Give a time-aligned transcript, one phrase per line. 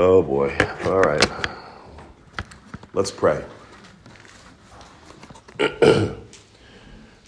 [0.00, 0.56] Oh boy.
[0.84, 1.26] All right.
[2.92, 3.44] Let's pray.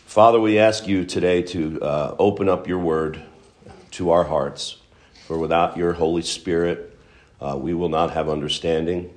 [0.06, 3.20] Father, we ask you today to uh, open up your word
[3.90, 4.76] to our hearts.
[5.26, 6.96] For without your Holy Spirit,
[7.40, 9.12] uh, we will not have understanding.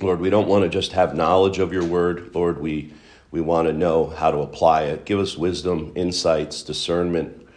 [0.00, 2.36] Lord, we don't want to just have knowledge of your word.
[2.36, 2.94] Lord, we,
[3.32, 5.04] we want to know how to apply it.
[5.04, 7.48] Give us wisdom, insights, discernment.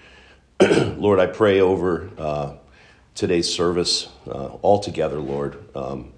[0.59, 2.53] Lord, I pray over uh,
[3.17, 5.57] today's service uh, altogether, Lord.
[5.75, 6.13] Um,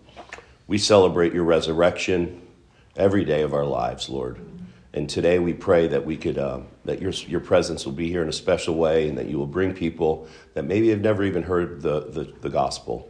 [0.67, 2.45] we celebrate your resurrection
[2.97, 4.37] every day of our lives, Lord.
[4.93, 8.21] And today we pray that we could, uh, that your, your presence will be here
[8.21, 11.43] in a special way and that you will bring people that maybe have never even
[11.43, 13.09] heard the, the, the gospel.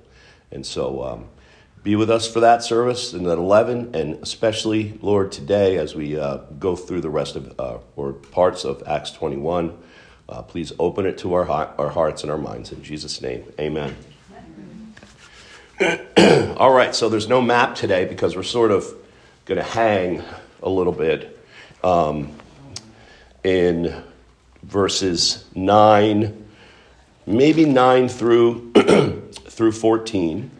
[0.51, 1.25] And so um,
[1.81, 6.15] be with us for that service and at 11, and especially, Lord, today as we
[6.15, 9.75] uh, go through the rest of, uh, or parts of Acts 21.
[10.29, 12.71] Uh, please open it to our, heart, our hearts and our minds.
[12.71, 13.95] In Jesus' name, amen.
[16.57, 18.85] All right, so there's no map today because we're sort of
[19.45, 20.21] going to hang
[20.61, 21.43] a little bit
[21.83, 22.31] um,
[23.43, 24.03] in
[24.61, 26.45] verses 9,
[27.25, 28.71] maybe 9 through,
[29.31, 30.51] through 14,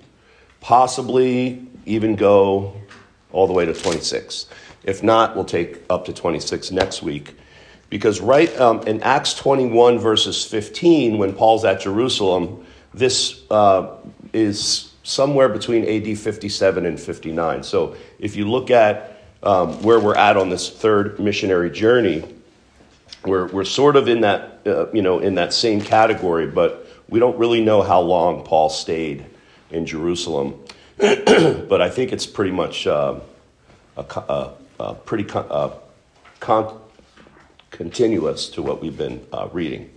[0.62, 2.74] possibly even go
[3.32, 4.48] all the way to 26.
[4.84, 7.36] If not, we'll take up to 26 next week.
[7.90, 13.96] Because right um, in Acts 21, verses 15, when Paul's at Jerusalem, this uh,
[14.34, 17.64] is somewhere between AD 57 and 59.
[17.64, 22.24] So if you look at um, where we're at on this third missionary journey,
[23.26, 27.20] we're, we're sort of in that, uh, you know, in that same category, but we
[27.20, 29.26] don't really know how long Paul stayed
[29.72, 30.62] in Jerusalem.
[30.98, 33.20] but I think it's pretty much uh,
[33.98, 35.72] a, a, a, pretty con- uh,
[36.40, 36.80] con-
[37.72, 39.92] continuous to what we've been uh, reading.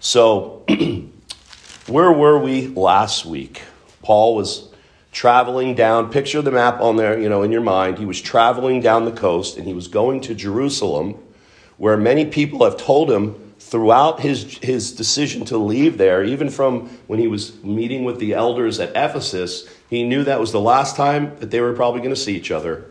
[0.00, 0.64] So,
[1.86, 3.62] where were we last week?
[4.02, 4.68] Paul was
[5.12, 7.98] traveling down, picture the map on there, you know, in your mind.
[7.98, 11.18] He was traveling down the coast and he was going to Jerusalem,
[11.76, 16.88] where many people have told him throughout his, his decision to leave there, even from
[17.06, 20.96] when he was meeting with the elders at Ephesus, he knew that was the last
[20.96, 22.86] time that they were probably going to see each other.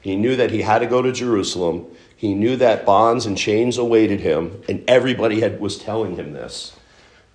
[0.00, 1.86] He knew that he had to go to Jerusalem.
[2.22, 6.72] He knew that bonds and chains awaited him, and everybody had, was telling him this.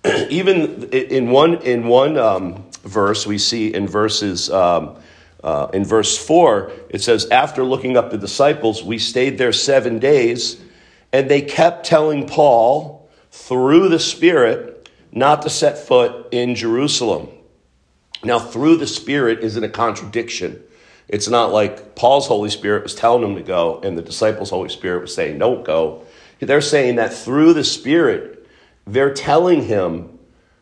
[0.30, 4.96] even in one in one um, verse, we see in verses um,
[5.44, 9.98] uh, in verse four, it says, "After looking up the disciples, we stayed there seven
[9.98, 10.58] days,
[11.12, 17.28] and they kept telling Paul through the Spirit not to set foot in Jerusalem."
[18.24, 20.62] Now, through the Spirit isn't a contradiction.
[21.08, 24.68] It's not like Paul's Holy Spirit was telling him to go, and the disciples' Holy
[24.68, 26.02] Spirit was saying, "Don't go."
[26.40, 28.38] They're saying that through the Spirit
[28.88, 30.18] they're telling him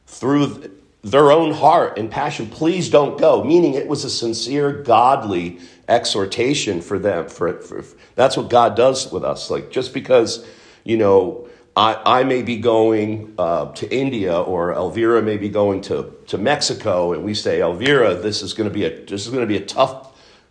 [0.07, 0.71] through
[1.03, 6.81] their own heart and passion, please don't go, meaning it was a sincere, godly exhortation
[6.81, 7.29] for them.
[7.29, 7.85] For, for,
[8.17, 9.51] that's what God does with us.
[9.51, 10.45] Like just because,
[10.83, 15.83] you know, I, I may be going uh, to India or Elvira may be going
[15.83, 19.29] to, to Mexico, and we say, Elvira, this is going to be a this is
[19.29, 20.06] going to be a tough.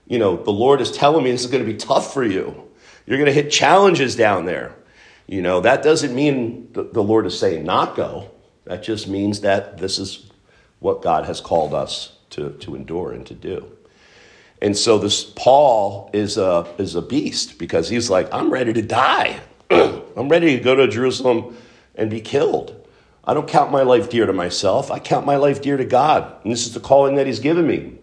[0.07, 2.63] You know, the Lord is telling me this is going to be tough for you.
[3.05, 4.75] You're going to hit challenges down there.
[5.27, 8.29] You know, that doesn't mean the Lord is saying not go.
[8.65, 10.29] That just means that this is
[10.79, 13.71] what God has called us to, to endure and to do.
[14.61, 18.81] And so this Paul is a, is a beast because he's like, I'm ready to
[18.81, 19.39] die.
[19.69, 21.57] I'm ready to go to Jerusalem
[21.95, 22.87] and be killed.
[23.23, 24.91] I don't count my life dear to myself.
[24.91, 26.43] I count my life dear to God.
[26.43, 27.97] And this is the calling that he's given me.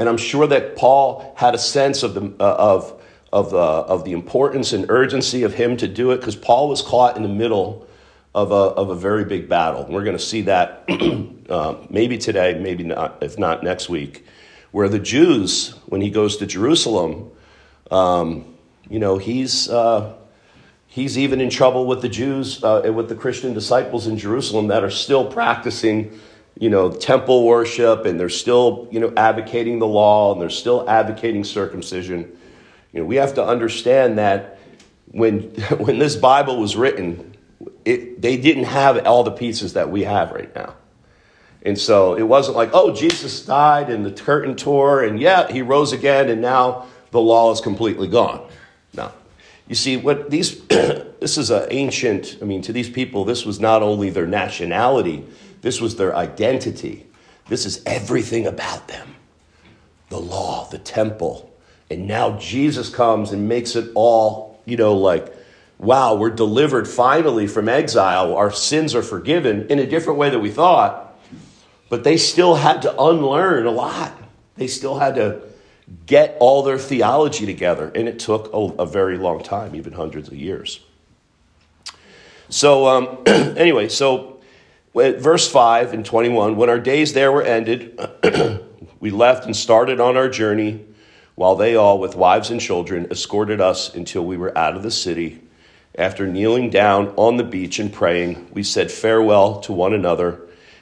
[0.00, 3.00] And I'm sure that Paul had a sense of, the, uh, of
[3.32, 6.82] of, uh, of the importance and urgency of him to do it because Paul was
[6.82, 7.86] caught in the middle
[8.34, 9.86] of a, of a very big battle.
[9.88, 10.84] We're going to see that
[11.48, 14.26] uh, maybe today, maybe not, if not next week,
[14.72, 17.30] where the Jews, when he goes to Jerusalem,
[17.90, 18.56] um,
[18.88, 20.14] you know, he's, uh,
[20.86, 24.82] he's even in trouble with the Jews uh, with the Christian disciples in Jerusalem that
[24.82, 26.18] are still practicing,
[26.58, 30.88] you know, temple worship and they're still, you know, advocating the law and they're still
[30.88, 32.36] advocating circumcision.
[32.92, 34.58] You know, we have to understand that
[35.06, 35.40] when,
[35.78, 37.34] when this Bible was written,
[37.84, 40.74] it, they didn't have all the pieces that we have right now.
[41.62, 45.60] And so it wasn't like, oh, Jesus died and the curtain tore, and yeah, he
[45.60, 48.48] rose again, and now the law is completely gone.
[48.94, 49.12] No.
[49.68, 53.60] You see, what these, this is an ancient, I mean, to these people, this was
[53.60, 55.26] not only their nationality,
[55.60, 57.06] this was their identity.
[57.48, 59.16] This is everything about them
[60.08, 61.52] the law, the temple,
[61.88, 65.32] and now Jesus comes and makes it all, you know, like,
[65.78, 68.36] wow, we're delivered finally from exile.
[68.36, 71.16] Our sins are forgiven in a different way than we thought.
[71.88, 74.16] But they still had to unlearn a lot.
[74.56, 75.42] They still had to
[76.06, 80.28] get all their theology together, and it took a, a very long time, even hundreds
[80.28, 80.80] of years.
[82.48, 84.29] So, um, anyway, so
[84.94, 87.98] verse 5 and 21 when our days there were ended,
[89.00, 90.84] we left and started on our journey,
[91.34, 94.90] while they all, with wives and children, escorted us until we were out of the
[94.90, 95.40] city.
[95.96, 100.40] After kneeling down on the beach and praying, we said farewell to one another,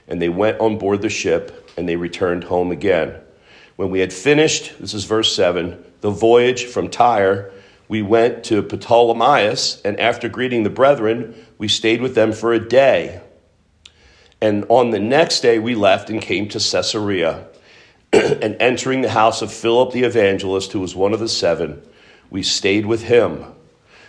[0.09, 3.15] and they went on board the ship, and they returned home again.
[3.77, 7.53] When we had finished, this is verse 7, the voyage from Tyre,
[7.89, 12.69] we went to Ptolemais, and after greeting the brethren, we stayed with them for a
[12.69, 13.23] day.
[14.41, 17.47] And on the next day, we left and came to Caesarea.
[18.13, 21.83] and entering the house of Philip the evangelist, who was one of the seven,
[22.31, 23.45] we stayed with him.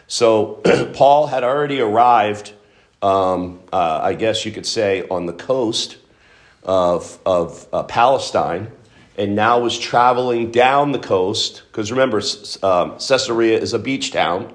[0.07, 0.61] So
[0.93, 2.53] Paul had already arrived,
[3.01, 5.97] um, uh, I guess you could say, on the coast
[6.63, 8.71] of, of uh, Palestine
[9.17, 12.21] and now was traveling down the coast because remember
[12.63, 14.53] um, caesarea is a beach town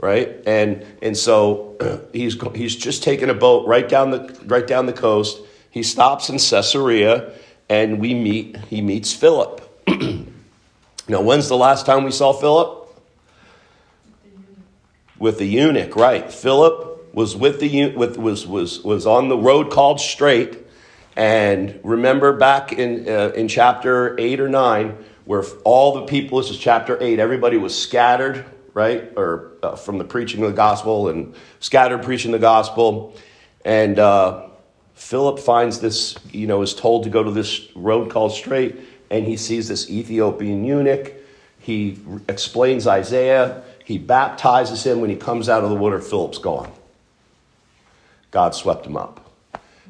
[0.00, 0.36] right?
[0.46, 4.92] And and so he's he's just taking a boat right down the right down the
[4.92, 5.40] coast.
[5.70, 7.32] He stops in caesarea
[7.68, 9.66] and we meet he meets philip.
[11.08, 12.88] Now when's the last time we saw philip?
[15.18, 16.32] With the eunuch right.
[16.32, 20.56] Philip was with the with was was was on the road called straight.
[21.16, 26.50] And remember back in, uh, in chapter 8 or 9, where all the people, this
[26.50, 28.44] is chapter 8, everybody was scattered,
[28.74, 29.12] right?
[29.16, 33.14] Or uh, from the preaching of the gospel and scattered preaching the gospel.
[33.64, 34.48] And uh,
[34.94, 38.76] Philip finds this, you know, is told to go to this road called Straight,
[39.10, 41.12] and he sees this Ethiopian eunuch.
[41.58, 43.62] He explains Isaiah.
[43.84, 45.00] He baptizes him.
[45.00, 46.70] When he comes out of the water, Philip's gone.
[48.30, 49.30] God swept him up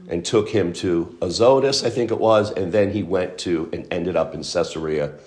[0.09, 3.87] and took him to Azotus, I think it was, and then he went to and
[3.93, 5.15] ended up in Caesarea.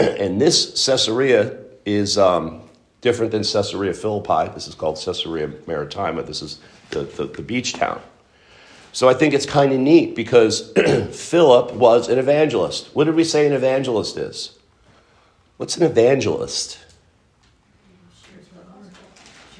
[0.00, 2.62] And this Caesarea is um,
[3.00, 4.52] different than Caesarea Philippi.
[4.54, 6.22] This is called Caesarea Maritima.
[6.22, 6.60] This is
[6.90, 8.00] the, the, the beach town.
[8.92, 10.72] So I think it's kind of neat because
[11.12, 12.90] Philip was an evangelist.
[12.94, 14.58] What did we say an evangelist is?
[15.56, 16.78] What's an evangelist?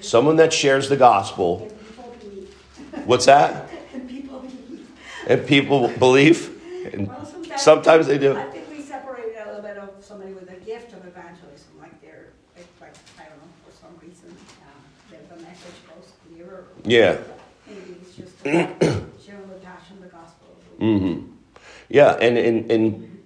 [0.00, 1.70] Someone that shares the gospel.
[3.04, 3.70] What's that?
[5.26, 6.58] and people believe.
[6.92, 8.36] And sometimes, sometimes, they do.
[8.36, 12.00] I think we separate a little bit of somebody with a gift of evangelism, like
[12.00, 16.66] they're, like, like I don't know, for some reason, uh, the message goes clearer.
[16.84, 17.18] Yeah.
[17.66, 20.56] Maybe it's just sharing the passion, the gospel.
[20.78, 21.32] Mm-hmm.
[21.88, 23.18] Yeah, and in, in,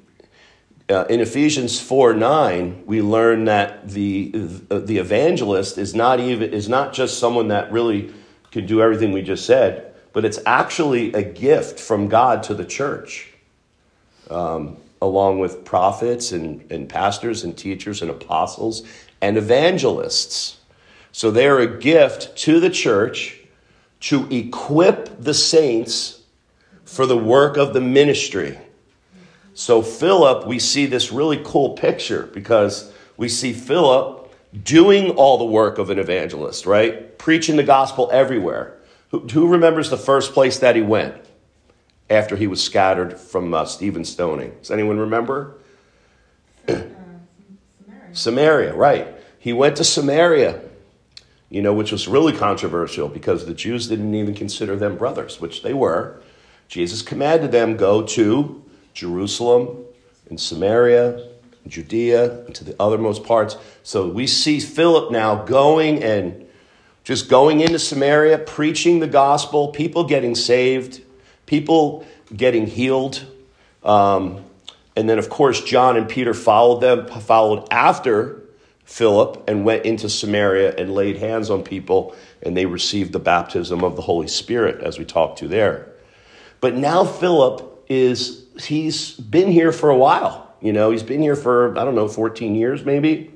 [0.88, 4.30] uh, in Ephesians 4 9, we learn that the,
[4.70, 8.12] the evangelist is not, even, is not just someone that really
[8.50, 12.64] can do everything we just said but it's actually a gift from God to the
[12.64, 13.34] church,
[14.30, 18.84] um, along with prophets and, and pastors and teachers and apostles
[19.24, 20.58] and evangelists.
[21.10, 23.40] So they're a gift to the church
[24.00, 26.20] to equip the saints
[26.84, 28.58] for the work of the ministry.
[29.54, 34.30] So, Philip, we see this really cool picture because we see Philip
[34.62, 37.16] doing all the work of an evangelist, right?
[37.16, 38.76] Preaching the gospel everywhere.
[39.10, 41.14] Who, who remembers the first place that he went
[42.10, 44.54] after he was scattered from uh, Stephen stoning?
[44.60, 45.56] Does anyone remember?
[48.12, 49.13] Samaria, right.
[49.44, 50.58] He went to Samaria,
[51.50, 55.62] you know, which was really controversial because the Jews didn't even consider them brothers, which
[55.62, 56.18] they were.
[56.66, 59.84] Jesus commanded them go to Jerusalem
[60.30, 61.28] and Samaria,
[61.62, 63.58] and Judea, and to the othermost parts.
[63.82, 66.46] So we see Philip now going and
[67.02, 71.02] just going into Samaria, preaching the gospel, people getting saved,
[71.44, 73.26] people getting healed.
[73.82, 74.42] Um,
[74.96, 78.40] and then, of course, John and Peter followed them, followed after
[78.84, 83.82] Philip, and went into Samaria and laid hands on people, and they received the baptism
[83.82, 85.88] of the Holy Spirit, as we talked to there.
[86.60, 90.54] But now Philip is, he's been here for a while.
[90.60, 93.30] You know, he's been here for, I don't know, 14 years maybe.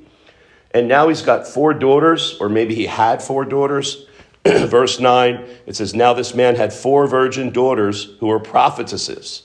[0.70, 4.06] And now he's got four daughters, or maybe he had four daughters.
[4.44, 9.42] Verse 9, it says, Now this man had four virgin daughters who were prophetesses.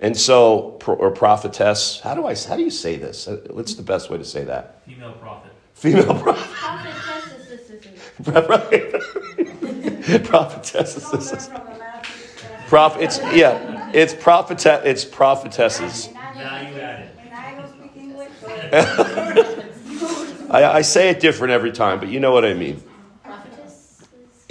[0.00, 3.28] And so, or prophetess, how do I, how do you say this?
[3.28, 4.82] Uh, what's the best way to say that?
[4.86, 5.52] Female prophet.
[5.74, 6.46] Female prophet.
[10.24, 11.50] prophetesses.
[12.70, 16.08] Prophet, it's, yeah, it's prophet, it's prophetesses.
[16.12, 17.10] Now you add it.
[20.50, 22.80] I, I, say it different every time, but you know what I mean.
[23.24, 23.98] Prophetess?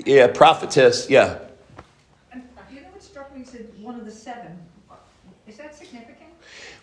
[0.05, 1.39] Yeah, prophetess, yeah.
[2.33, 3.45] And you know what struck me?
[3.45, 4.57] said one of the seven.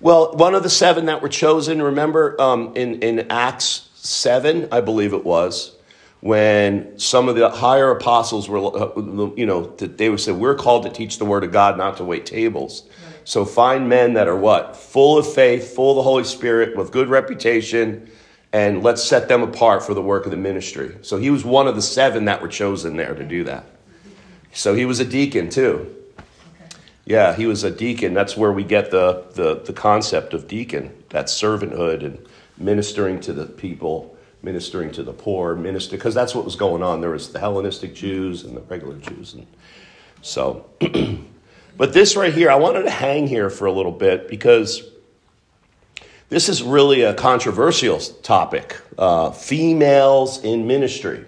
[0.00, 4.82] Well, one of the seven that were chosen, remember um, in, in Acts 7, I
[4.82, 5.74] believe it was,
[6.20, 10.82] when some of the higher apostles were, uh, you know, they would say, We're called
[10.84, 12.84] to teach the word of God, not to wait tables.
[13.24, 14.76] So find men that are what?
[14.76, 18.10] Full of faith, full of the Holy Spirit, with good reputation,
[18.52, 20.96] and let's set them apart for the work of the ministry.
[21.02, 23.64] So he was one of the seven that were chosen there to do that.
[24.52, 25.95] So he was a deacon too.
[27.06, 28.14] Yeah, he was a deacon.
[28.14, 32.18] That's where we get the, the, the concept of deacon, that servanthood and
[32.58, 37.00] ministering to the people, ministering to the poor, minister, because that's what was going on.
[37.00, 39.34] There was the Hellenistic Jews and the regular Jews.
[39.34, 39.46] And
[40.20, 40.68] so,
[41.76, 44.82] but this right here, I wanted to hang here for a little bit because
[46.28, 51.24] this is really a controversial topic uh, females in ministry.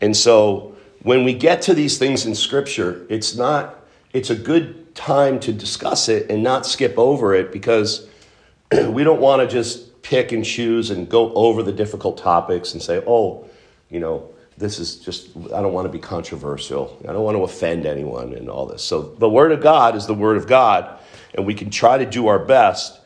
[0.00, 3.75] And so, when we get to these things in Scripture, it's not
[4.16, 8.08] it's a good time to discuss it and not skip over it because
[8.88, 12.82] we don't want to just pick and choose and go over the difficult topics and
[12.82, 13.46] say, oh,
[13.90, 16.96] you know, this is just, I don't want to be controversial.
[17.06, 18.82] I don't want to offend anyone and all this.
[18.82, 20.98] So the Word of God is the Word of God,
[21.34, 22.98] and we can try to do our best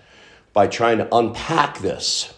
[0.53, 2.33] by trying to unpack this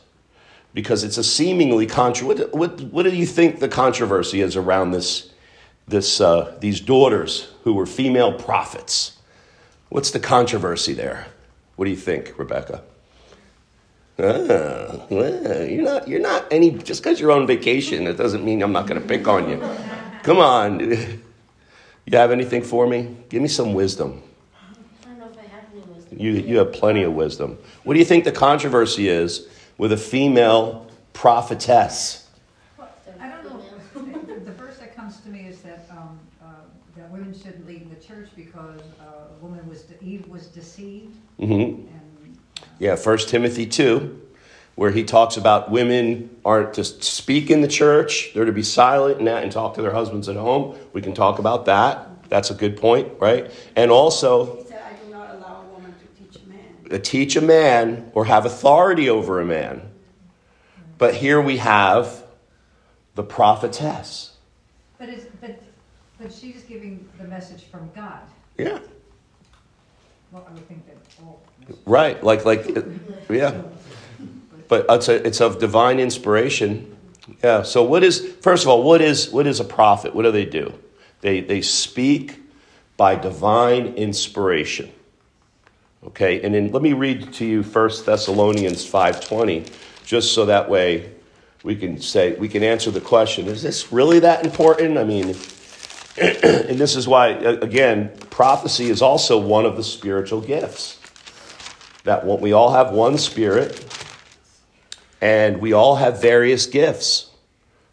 [0.73, 2.27] because it's a seemingly contra.
[2.27, 5.31] What, what, what do you think the controversy is around this?
[5.89, 9.19] This, uh, these daughters who were female prophets.
[9.89, 11.27] What's the controversy there?
[11.77, 12.83] What do you think, Rebecca?
[14.19, 16.07] Ah, well, you're not.
[16.07, 16.71] You're not any.
[16.71, 19.59] Just because you're on vacation, it doesn't mean I'm not going to pick on you.
[20.23, 21.21] Come on.
[22.05, 23.17] You have anything for me?
[23.29, 24.23] Give me some wisdom.
[24.57, 26.19] I don't know if I have any wisdom.
[26.19, 27.59] You you have plenty of wisdom.
[27.85, 29.47] What do you think the controversy is
[29.79, 32.29] with a female prophetess?
[32.77, 32.89] Well,
[33.21, 33.63] I don't know.
[34.27, 36.47] The- The first that comes to me is that, um, uh,
[36.97, 40.47] that women shouldn't lead in the church because uh, a woman was, de- Eve was
[40.49, 41.53] deceived Mm-hmm.
[41.53, 41.89] and.
[42.59, 44.21] uh, Yeah, First Timothy 2,
[44.75, 49.19] where he talks about women aren't to speak in the church, they're to be silent
[49.19, 50.77] and that and talk to their husbands at home.
[50.93, 52.29] We can talk about that.
[52.29, 53.51] That's a good point, right?
[53.77, 57.03] And also, He said, I do not allow a woman to teach a man.
[57.03, 59.83] teach a man or have authority over a man.
[60.99, 62.23] But here we have
[63.17, 64.31] the prophetess.
[64.99, 65.09] But
[65.41, 65.61] but,
[66.21, 68.21] but she's giving the message from God.
[68.57, 68.79] Yeah,
[71.87, 72.23] Right.
[72.23, 72.67] Like, like,
[73.31, 73.63] yeah.
[74.69, 76.97] But it's, a, it's of divine inspiration.
[77.43, 77.63] Yeah.
[77.63, 80.15] So, what is, first of all, what is, what is a prophet?
[80.15, 80.75] What do they do?
[81.21, 82.41] They, they speak
[82.97, 84.93] by divine inspiration.
[86.05, 89.71] Okay, and then let me read to you 1 Thessalonians 5.20,
[90.05, 91.13] just so that way
[91.63, 94.99] we can say, we can answer the question, is this really that important?
[94.99, 95.37] I mean,
[96.21, 100.99] and this is why, again, prophecy is also one of the spiritual gifts.
[102.05, 103.87] That we all have one spirit,
[105.21, 107.31] and we all have various gifts.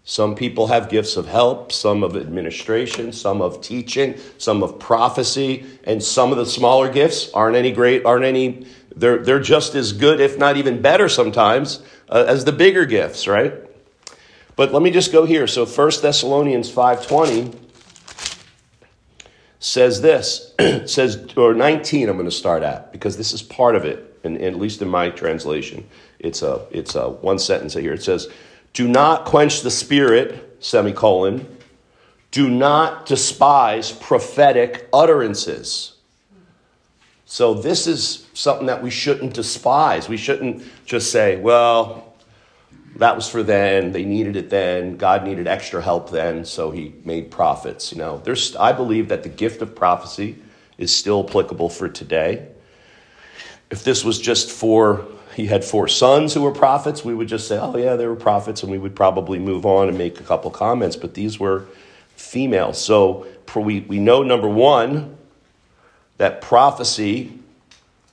[0.03, 5.65] Some people have gifts of help, some of administration, some of teaching, some of prophecy,
[5.83, 9.93] and some of the smaller gifts aren't any great, aren't any, they're, they're just as
[9.93, 13.53] good, if not even better sometimes, uh, as the bigger gifts, right?
[14.55, 15.45] But let me just go here.
[15.45, 17.68] So 1 Thessalonians 5.20
[19.59, 20.53] says this,
[20.85, 24.35] says, or 19 I'm going to start at, because this is part of it, and,
[24.37, 25.87] and at least in my translation.
[26.19, 27.93] It's a, it's a one sentence here.
[27.93, 28.29] It says,
[28.73, 31.57] do not quench the spirit, semicolon,
[32.31, 35.93] do not despise prophetic utterances.
[37.25, 40.09] So this is something that we shouldn't despise.
[40.09, 42.08] We shouldn't just say, well,
[42.99, 46.93] that was for then, they needed it then, God needed extra help then, so he
[47.03, 47.91] made prophets.
[47.91, 50.37] You know, there's I believe that the gift of prophecy
[50.77, 52.47] is still applicable for today.
[53.69, 57.47] If this was just for he had four sons who were prophets, we would just
[57.47, 60.23] say, oh, yeah, they were prophets, and we would probably move on and make a
[60.23, 60.97] couple comments.
[60.97, 61.65] But these were
[62.17, 62.73] female.
[62.73, 63.25] So
[63.55, 65.17] we, we know, number one,
[66.17, 67.39] that prophecy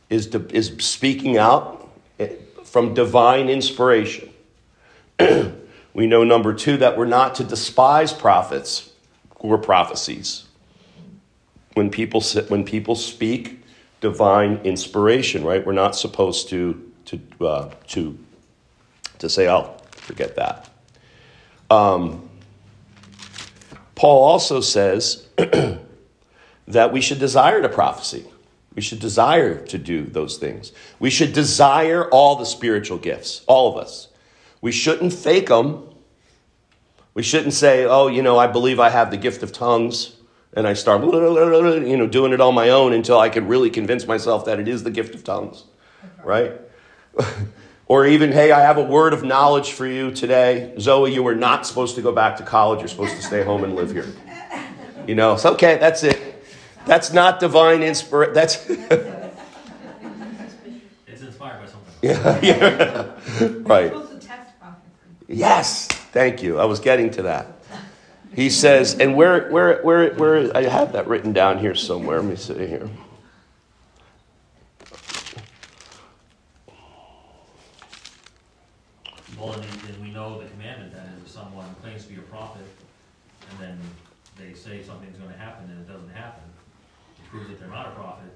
[0.08, 1.88] is, is speaking out
[2.20, 4.32] eh, from divine inspiration.
[5.94, 8.90] we know, number two, that we're not to despise prophets
[9.36, 10.44] or prophecies.
[11.74, 13.62] When people, sit, when people speak
[14.00, 15.64] divine inspiration, right?
[15.64, 18.18] We're not supposed to to uh, to
[19.18, 20.68] to say, "Oh, forget that."
[21.70, 22.28] Um,
[23.94, 25.26] Paul also says
[26.68, 28.26] that we should desire to prophecy.
[28.74, 30.72] We should desire to do those things.
[30.98, 34.08] We should desire all the spiritual gifts, all of us.
[34.60, 35.82] We shouldn't fake them.
[37.14, 40.16] We shouldn't say, "Oh, you know, I believe I have the gift of tongues."
[40.56, 44.06] and I start, you know, doing it on my own until I can really convince
[44.06, 45.64] myself that it is the gift of tongues,
[46.24, 46.52] right?
[47.86, 50.72] or even, hey, I have a word of knowledge for you today.
[50.80, 52.80] Zoe, you were not supposed to go back to college.
[52.80, 54.10] You're supposed to stay home and live here.
[55.06, 56.42] You know, it's okay, that's it.
[56.86, 58.32] That's not divine inspiration.
[58.32, 58.66] That's.
[58.70, 58.80] it's
[61.20, 61.92] inspired by something.
[62.00, 63.10] Yeah, yeah.
[63.62, 63.92] right.
[63.92, 64.88] Supposed to test prophecy.
[65.28, 66.58] Yes, thank you.
[66.58, 67.48] I was getting to that.
[68.34, 72.20] He says, and where, where, where, where, I have that written down here somewhere.
[72.20, 72.88] Let me see here.
[79.38, 82.66] Well, and, and we know the commandment that if someone claims to be a prophet,
[83.50, 83.78] and then
[84.38, 86.44] they say something's gonna happen and it doesn't happen,
[87.18, 88.30] it proves that they're not a prophet,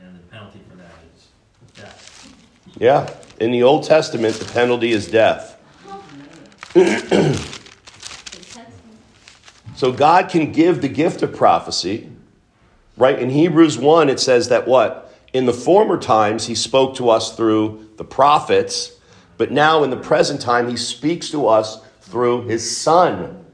[0.00, 1.28] and the penalty for that is
[1.74, 2.32] death.
[2.78, 5.51] Yeah, in the Old Testament, the penalty is death.
[9.74, 12.10] So God can give the gift of prophecy,
[12.96, 13.18] right?
[13.18, 15.14] In Hebrews 1, it says that what?
[15.32, 18.92] In the former times, he spoke to us through the prophets,
[19.36, 23.44] but now in the present time, he speaks to us through his son.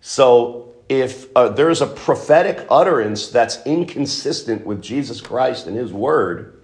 [0.00, 6.60] So if uh, there's a prophetic utterance that's inconsistent with Jesus Christ and his word,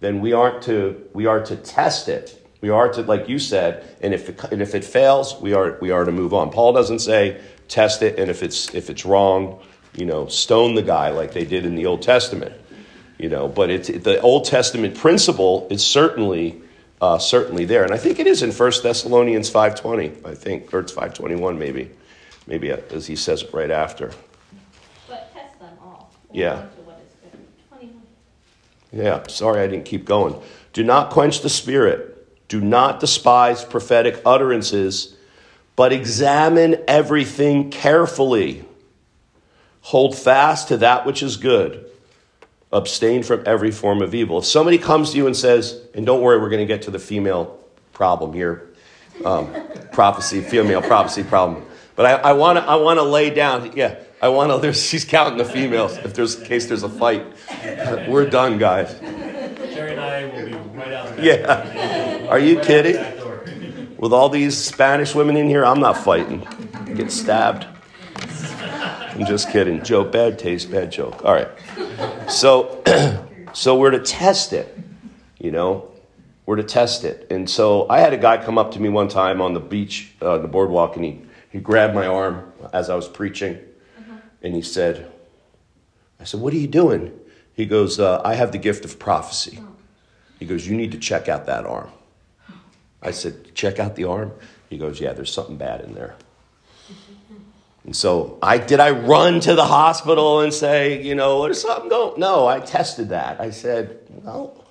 [0.00, 2.41] then we aren't to we are to test it.
[2.62, 5.76] We are to, like you said, and if it, and if it fails, we are
[5.80, 6.50] we are to move on.
[6.50, 9.60] Paul doesn't say test it, and if it's if it's wrong,
[9.96, 12.54] you know, stone the guy like they did in the Old Testament.
[13.18, 16.62] You know, but it's the Old Testament principle is certainly
[17.00, 20.12] uh, certainly there, and I think it is in 1 Thessalonians five twenty.
[20.24, 21.90] I think, or it's five twenty one, maybe,
[22.46, 24.12] maybe as he says it right after.
[25.08, 26.12] But test them all.
[26.30, 26.52] Yeah.
[26.52, 27.68] according to what is good.
[27.68, 28.02] Twenty-one.
[28.92, 30.40] Yeah, sorry I didn't keep going.
[30.72, 32.10] Do not quench the spirit.
[32.52, 35.16] Do not despise prophetic utterances,
[35.74, 38.66] but examine everything carefully.
[39.80, 41.86] Hold fast to that which is good.
[42.70, 44.36] Abstain from every form of evil.
[44.36, 46.90] If somebody comes to you and says, and don't worry, we're going to get to
[46.90, 47.58] the female
[47.94, 48.68] problem here
[49.24, 49.50] um,
[49.92, 51.64] prophecy, female prophecy problem.
[51.96, 55.06] But I, I want to I wanna lay down, yeah, I want to, there's, she's
[55.06, 57.24] counting the females if there's, in case there's a fight.
[58.10, 58.92] We're done, guys.
[59.72, 61.24] Jerry and I will be right out the back.
[61.24, 62.01] Yeah.
[62.32, 63.96] Are you Right out the kidding?
[63.98, 66.48] With all these Spanish women in here, I'm not fighting.
[66.94, 67.66] Get stabbed.
[68.16, 69.84] I'm just kidding.
[69.84, 71.22] Joke, bad taste, bad joke.
[71.26, 71.50] All right.
[72.30, 72.82] So,
[73.52, 74.74] so we're to test it.
[75.40, 75.92] You know,
[76.46, 77.26] we're to test it.
[77.30, 80.14] And so I had a guy come up to me one time on the beach,
[80.22, 83.58] uh, the boardwalk, and he he grabbed my arm as I was preaching,
[84.40, 85.12] and he said,
[86.18, 87.12] "I said, what are you doing?"
[87.52, 89.58] He goes, uh, "I have the gift of prophecy."
[90.38, 91.90] He goes, "You need to check out that arm."
[93.02, 94.32] I said, check out the arm.
[94.70, 96.14] He goes, yeah, there's something bad in there.
[97.84, 101.88] And so I did I run to the hospital and say, you know, there's something
[101.88, 102.20] going?
[102.20, 103.40] No, I tested that.
[103.40, 104.64] I said, well,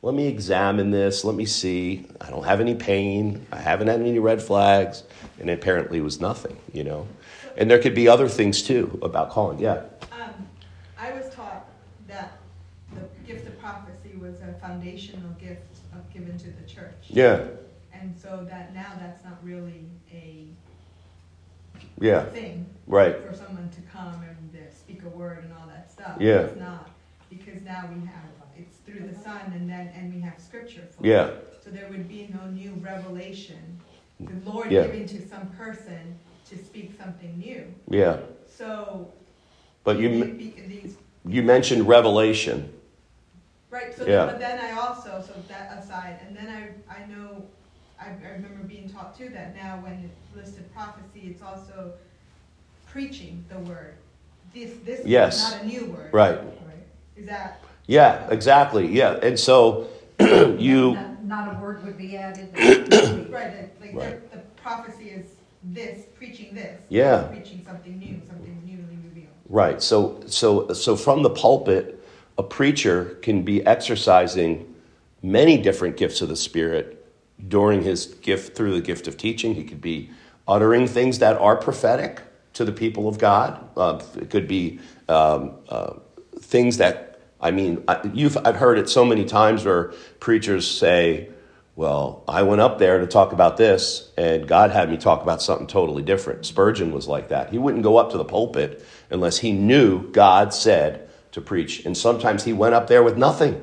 [0.00, 1.22] let me examine this.
[1.22, 2.06] Let me see.
[2.20, 3.46] I don't have any pain.
[3.52, 5.02] I haven't had any red flags.
[5.38, 7.06] And apparently it was nothing, you know.
[7.56, 9.58] And there could be other things too about calling.
[9.58, 9.82] Yeah.
[10.12, 10.30] Um,
[10.98, 11.66] I was taught
[12.08, 12.38] that
[12.94, 16.94] the gift of prophecy was a foundational gift of, given to the church.
[17.08, 17.44] Yeah.
[18.00, 20.48] And so that now that's not really a
[22.00, 22.24] Yeah.
[22.26, 23.16] thing Right.
[23.22, 26.16] for someone to come and uh, speak a word and all that stuff.
[26.20, 26.40] Yeah.
[26.40, 26.90] It's not,
[27.30, 31.06] because now we have, it's through the Son and then, and we have scripture for
[31.06, 31.26] Yeah.
[31.26, 31.60] it.
[31.64, 33.80] So there would be no new revelation.
[34.20, 34.82] The Lord Yeah.
[34.86, 37.74] giving to some person to speak something new.
[37.88, 38.18] Yeah.
[38.46, 39.12] So.
[39.84, 42.72] But you the- the- These you mentioned revelation.
[43.68, 44.26] Right, so, Yeah.
[44.26, 46.48] but then I also, so that aside, and then
[46.88, 47.44] I, I know,
[48.00, 51.92] I, I remember being taught too that now when it's listed prophecy, it's also
[52.86, 53.94] preaching the word.
[54.54, 55.06] This, this is
[55.52, 56.10] not a new word.
[56.12, 56.38] Right.
[57.16, 58.86] Is that, Yeah, exactly.
[58.88, 59.18] Yeah.
[59.22, 59.88] And so
[60.20, 62.50] you Not- Not a word would be added.
[63.32, 64.30] right, like Right.
[64.30, 65.26] the, the prophecy is
[65.62, 66.80] this, preaching this.
[66.88, 67.22] Yeah.
[67.24, 69.28] Preaching something new, something newly revealed.
[69.48, 69.82] Right.
[69.82, 72.06] So so so from the pulpit,
[72.38, 74.74] a preacher can be exercising
[75.22, 76.95] many different gifts of the Spirit
[77.48, 79.54] during his gift through the gift of teaching.
[79.54, 80.10] He could be
[80.48, 82.22] uttering things that are prophetic
[82.54, 83.68] to the people of God.
[83.76, 85.94] Uh, it could be um, uh,
[86.38, 87.06] things that
[87.40, 91.30] I mean, you've I've heard it so many times where preachers say.
[91.74, 95.42] Well, I went up there to talk about this, and God had me talk about
[95.42, 96.46] something totally different.
[96.46, 97.50] Spurgeon was like that.
[97.50, 101.84] He wouldn't go up to the pulpit unless he knew God said to preach.
[101.84, 103.62] And sometimes he went up there with nothing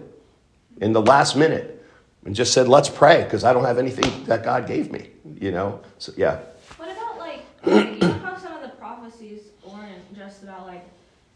[0.79, 1.82] in the last minute
[2.25, 5.09] and just said, Let's pray, because I don't have anything that God gave me.
[5.39, 5.81] You know?
[5.97, 6.39] So, yeah.
[6.77, 10.85] What about like, you know how some of the prophecies weren't just about like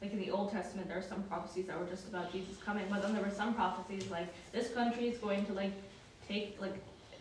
[0.02, 2.86] like in the Old Testament, there are some prophecies that were just about Jesus coming,
[2.90, 5.72] but then there were some prophecies like this country is going to like
[6.28, 6.76] take like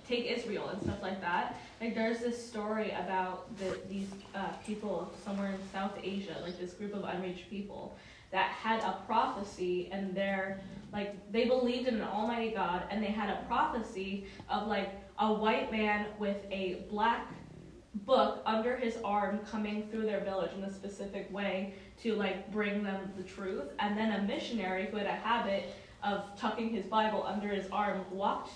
[0.07, 1.59] take Israel and stuff like that.
[1.81, 6.75] Like there's this story about the, these uh, people somewhere in South Asia, like this
[6.75, 7.97] group of unreached people
[8.33, 10.61] that had a prophecy and they're
[10.93, 15.33] like they believed in an almighty God and they had a prophecy of like a
[15.33, 17.27] white man with a black
[18.05, 22.83] book under his arm coming through their village in a specific way to like bring
[22.83, 23.71] them the truth.
[23.79, 28.05] And then a missionary who had a habit of tucking his bible under his arm
[28.11, 28.51] walked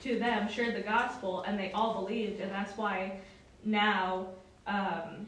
[0.00, 2.40] to them shared the gospel and they all believed.
[2.40, 3.20] And that's why
[3.64, 4.28] now
[4.66, 5.26] um,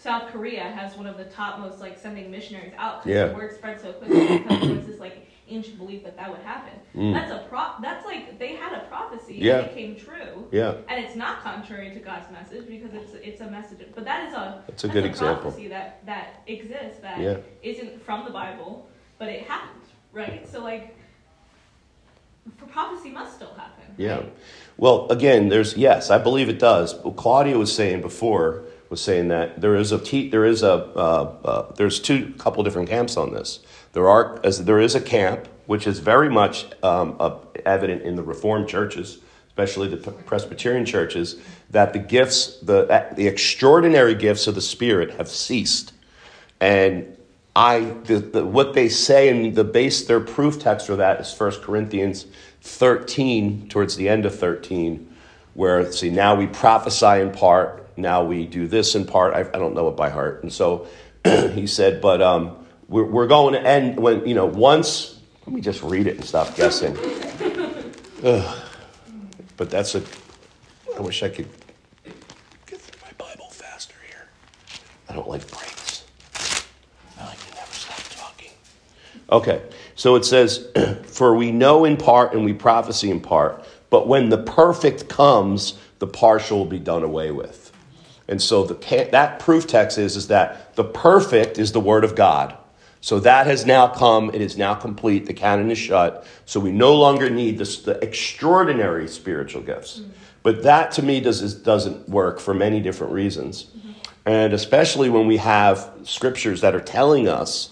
[0.00, 3.26] south korea has one of the top most like sending missionaries out because Yeah.
[3.26, 6.40] the word spread so quickly because there was this like ancient belief that that would
[6.40, 7.12] happen Mm.
[7.12, 9.58] that's a pro that's like they had a prophecy Yeah.
[9.58, 13.40] and it came true Yeah, and it's not contrary to God's message because it's it's
[13.40, 13.78] a message.
[13.94, 15.42] But that is a that's a that's good example.
[15.50, 17.36] prophecy that that exists that Yeah.
[17.62, 20.48] not from the Bible, but it happened, right?
[20.48, 20.96] So like,
[22.56, 23.84] for prophecy must still happen.
[23.96, 24.14] Yeah.
[24.16, 24.32] right?
[24.76, 26.94] Well, again, there's yes, I believe it does.
[26.94, 30.72] But Claudia was saying before was saying that there is a te- there is a
[30.72, 33.60] uh, uh, there's two couple different camps on this.
[33.92, 38.16] There are as there is a camp which is very much um, uh, evident in
[38.16, 44.56] the Reformed churches, especially the Presbyterian churches, that the gifts the the extraordinary gifts of
[44.56, 45.92] the Spirit have ceased,
[46.60, 47.16] and
[47.54, 51.32] I the, the, what they say and the base their proof text for that is
[51.38, 52.26] 1 Corinthians
[52.62, 55.06] 13 towards the end of 13
[55.54, 59.58] where see now we prophesy in part now we do this in part I, I
[59.58, 60.86] don't know it by heart and so
[61.24, 65.60] he said but um, we're, we're going to end when you know once let me
[65.60, 66.96] just read it and stop guessing
[68.24, 68.58] Ugh.
[69.56, 70.02] but that's a
[70.96, 71.48] I wish I could
[72.66, 74.28] get through my Bible faster here
[75.08, 75.80] I don't like breaks
[77.20, 78.50] I like to never stop talking.
[79.30, 79.62] Okay,
[79.94, 80.68] so it says,
[81.04, 85.78] For we know in part and we prophesy in part, but when the perfect comes,
[85.98, 87.59] the partial will be done away with.
[88.30, 92.14] And so the, that proof text is, is that the perfect is the word of
[92.14, 92.56] God.
[93.00, 96.24] So that has now come, it is now complete, the canon is shut.
[96.46, 100.02] So we no longer need this, the extraordinary spiritual gifts.
[100.44, 103.66] But that to me does, is, doesn't work for many different reasons.
[104.24, 107.70] And especially when we have scriptures that are telling us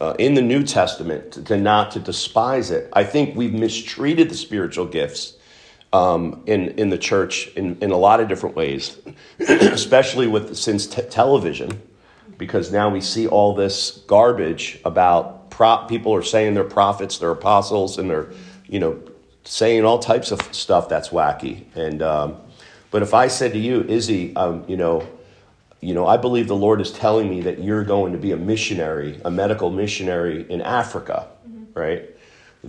[0.00, 2.88] uh, in the New Testament to, to not to despise it.
[2.92, 5.35] I think we've mistreated the spiritual gifts
[5.96, 8.98] um, in, in the church in, in a lot of different ways,
[9.38, 11.80] especially with since te- television,
[12.36, 17.30] because now we see all this garbage about prop, people are saying they're prophets, they're
[17.30, 18.28] apostles, and they're,
[18.66, 19.00] you know,
[19.44, 21.64] saying all types of stuff that's wacky.
[21.74, 22.36] And um,
[22.90, 25.08] but if I said to you, Izzy, um, you know,
[25.80, 28.36] you know, I believe the Lord is telling me that you're going to be a
[28.36, 31.28] missionary, a medical missionary in Africa,
[31.74, 32.10] right?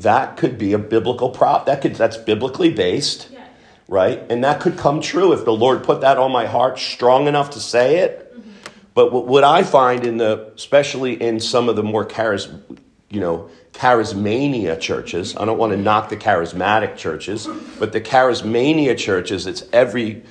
[0.01, 1.65] That could be a biblical prop.
[1.65, 3.39] That could that's biblically based, Yeah.
[3.87, 4.23] right?
[4.29, 7.51] And that could come true if the Lord put that on my heart strong enough
[7.51, 8.31] to say it.
[8.31, 8.49] Mm-hmm.
[8.93, 12.47] But what, what I find in the, especially in some of the more charis,
[13.09, 17.47] you know, charismania churches, I don't want to knock the charismatic churches,
[17.79, 20.23] but the charismania churches, it's every,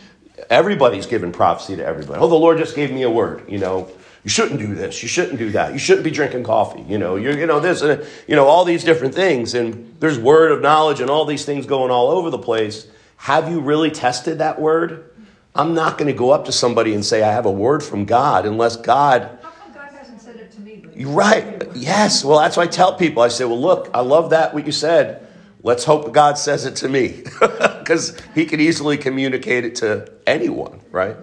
[0.51, 2.21] everybody's giving prophecy to everybody.
[2.21, 3.89] Oh, the Lord just gave me a word, you know.
[4.27, 5.05] You shouldn't do this.
[5.05, 5.73] You shouldn't do that.
[5.73, 6.83] You shouldn't be drinking coffee.
[6.83, 9.55] You know, you're, you know, this, and, you know, all these different things.
[9.55, 12.89] And there's word of knowledge and all these things going all over the place.
[13.19, 15.13] Have you really tested that word?
[15.55, 18.05] I'm not going to go up to somebody and say, I have a word from
[18.05, 20.85] God unless God How come God hasn't said it to me?
[20.97, 21.65] you're right.
[21.77, 22.25] Yes.
[22.25, 23.23] Well, that's why I tell people.
[23.23, 25.25] I say, well, look, I love that what you said.
[25.63, 30.81] Let's hope God says it to me, because He could easily communicate it to anyone,
[30.91, 31.17] right?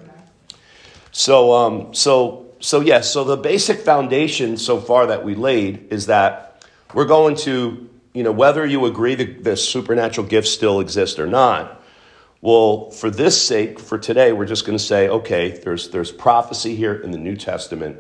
[1.12, 3.12] So, um, so, so yes.
[3.12, 8.24] so the basic foundation so far that we laid is that we're going to, you
[8.24, 11.84] know, whether you agree that the supernatural gifts still exist or not.
[12.40, 16.74] Well, for this sake, for today, we're just going to say, okay, there's, there's prophecy
[16.74, 17.98] here in the New Testament.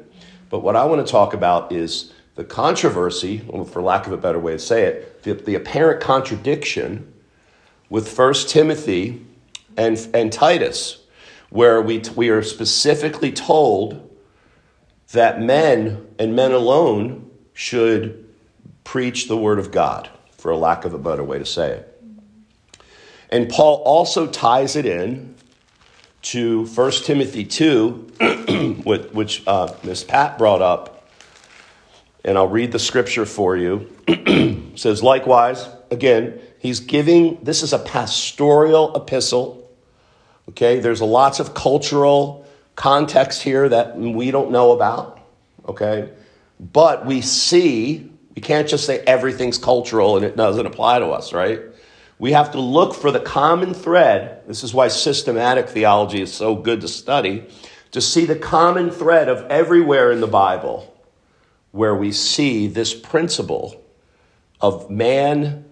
[0.49, 4.39] But what I want to talk about is the controversy, for lack of a better
[4.39, 7.13] way to say it, the, the apparent contradiction
[7.89, 9.26] with 1 Timothy
[9.76, 11.04] and, and Titus,
[11.49, 14.10] where we, we are specifically told
[15.13, 18.28] that men and men alone should
[18.84, 22.04] preach the word of God, for a lack of a better way to say it.
[23.30, 25.36] And Paul also ties it in
[26.23, 31.08] to 1 Timothy 2, which, uh, Miss Pat brought up.
[32.26, 33.89] And I'll read the scripture for you.
[34.76, 39.71] says, likewise, again, he's giving, this is a pastoral epistle.
[40.49, 42.42] Okay, there's lots of cultural
[42.76, 45.20] context here that we don't know about.
[45.68, 46.10] okay?
[46.60, 51.34] But we see, we can't just say everything's cultural and it doesn't apply to us,
[51.34, 51.62] right?
[52.20, 54.44] We have to look for the common thread.
[54.48, 57.48] This is why systematic theology is so good to study,
[57.92, 60.90] to see the common thread of everywhere in the Bible
[61.72, 63.84] where we see this principle
[64.62, 65.66] of man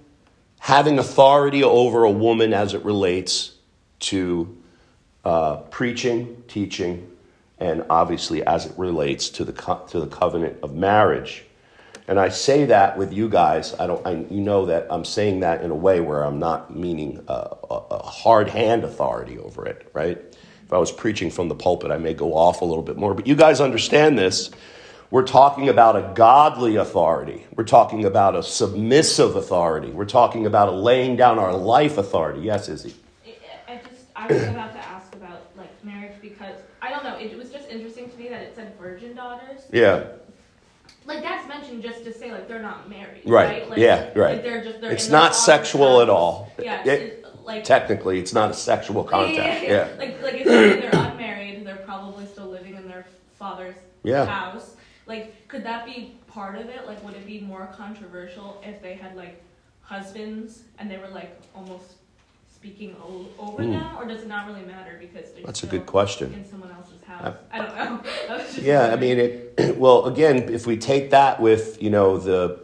[0.60, 3.54] having authority over a woman as it relates
[4.00, 4.61] to
[5.26, 7.10] uh, preaching, teaching,
[7.60, 11.44] and obviously as it relates to the, co- to the covenant of marriage.
[12.08, 13.74] And I say that with you guys.
[13.80, 14.06] I don't.
[14.06, 17.34] I, you know that I'm saying that in a way where I'm not meaning a,
[17.70, 20.18] a, a hard hand authority over it, right?
[20.18, 23.14] If I was preaching from the pulpit, I may go off a little bit more.
[23.14, 24.52] But you guys understand this.
[25.12, 27.46] We're talking about a godly authority.
[27.56, 29.92] We're talking about a submissive authority.
[29.92, 32.42] We're talking about a laying down our life authority.
[32.42, 32.96] Yes, Izzy.
[33.68, 37.11] I just I was about to ask about like marriage because I don't know.
[37.30, 39.62] It was just interesting to me that it said virgin daughters.
[39.72, 40.06] Yeah.
[41.06, 43.24] Like that's mentioned just to say like they're not married.
[43.26, 43.70] Right.
[43.70, 44.36] Like, Yeah, right.
[44.36, 46.52] Like they're just they're It's not sexual at all.
[46.62, 46.84] Yeah.
[46.86, 49.64] It- like Technically, it's not a sexual contact.
[49.68, 49.88] Yeah.
[49.98, 53.06] Like like if they're unmarried, they're probably still living in their
[53.38, 54.26] father's Yeah.
[54.26, 54.76] house.
[55.08, 56.86] Like could that be part of it?
[56.86, 59.42] Like would it be more controversial if they had like
[59.82, 61.94] husbands and they were like almost
[62.62, 63.72] speaking o- over Hmm.
[63.72, 66.32] them, or does it not really matter because they're That's a good question.
[66.34, 67.34] in someone else's house?
[67.52, 68.00] I don't know.
[68.30, 69.48] I Yeah, I mean it.
[69.78, 72.60] Well, again, if we take that with you know the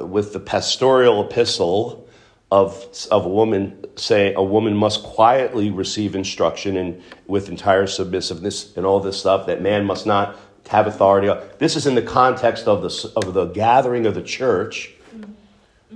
[0.00, 2.08] with the pastoral epistle
[2.50, 8.76] of of a woman saying a woman must quietly receive instruction and with entire submissiveness
[8.76, 10.36] and all this stuff that man must not
[10.68, 11.28] have authority.
[11.58, 14.92] This is in the context of the of the gathering of the church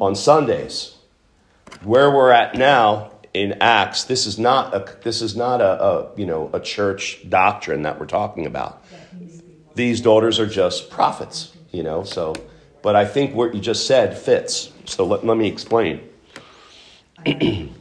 [0.00, 0.91] on Sundays.
[1.84, 6.16] Where we're at now in Acts, this is not a this is not a, a
[6.16, 8.82] you know a church doctrine that we're talking about
[9.74, 12.04] these daughters are just prophets, you know.
[12.04, 12.34] So,
[12.82, 14.70] but I think what you just said fits.
[14.84, 16.08] So let, let me explain.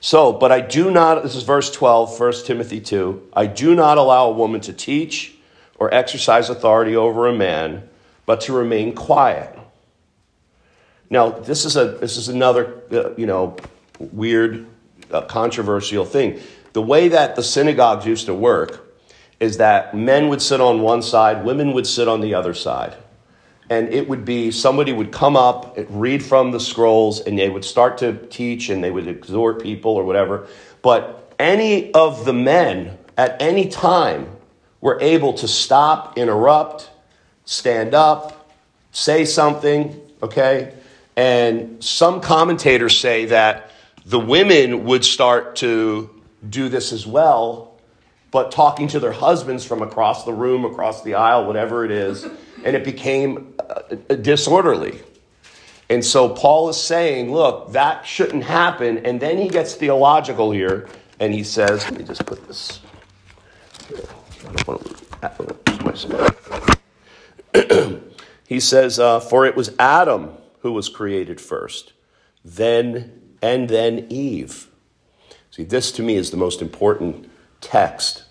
[0.00, 3.30] so, but I do not, this is verse 12, 1 Timothy 2.
[3.32, 5.34] I do not allow a woman to teach
[5.78, 7.88] or exercise authority over a man,
[8.24, 9.55] but to remain quiet.
[11.08, 13.56] Now, this is, a, this is another, uh, you know,
[13.98, 14.66] weird,
[15.10, 16.40] uh, controversial thing.
[16.72, 18.86] The way that the synagogues used to work
[19.38, 22.96] is that men would sit on one side, women would sit on the other side.
[23.68, 27.64] And it would be somebody would come up, read from the scrolls, and they would
[27.64, 30.46] start to teach and they would exhort people or whatever.
[30.82, 34.28] But any of the men at any time
[34.80, 36.90] were able to stop, interrupt,
[37.44, 38.52] stand up,
[38.92, 40.74] say something, okay?
[41.16, 43.70] And some commentators say that
[44.04, 46.10] the women would start to
[46.48, 47.76] do this as well
[48.36, 52.24] but talking to their husbands from across the room, across the aisle, whatever it is,
[52.64, 55.00] and it became uh, disorderly.
[55.88, 59.06] And so Paul is saying, look, that shouldn't happen.
[59.06, 60.86] And then he gets theological here,
[61.18, 62.80] and he says, let me just put this.
[63.88, 64.00] Here.
[64.44, 66.76] I don't want to lose myself.
[68.46, 71.92] he says, uh, for it was Adam who was created first,
[72.44, 74.66] then and then Eve.
[75.52, 78.24] See, this to me is the most important text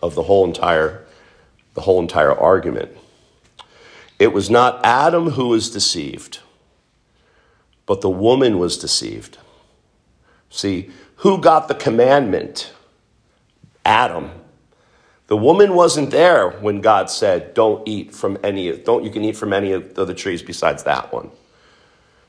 [0.00, 1.04] of the whole entire
[1.74, 2.96] the whole entire argument.
[4.20, 6.38] It was not Adam who was deceived,
[7.86, 9.38] but the woman was deceived.
[10.50, 12.72] See, who got the commandment?
[13.84, 14.30] Adam.
[15.26, 19.24] The woman wasn't there when God said, "Don't eat from any of, don't you can
[19.24, 21.32] eat from any of the trees besides that one."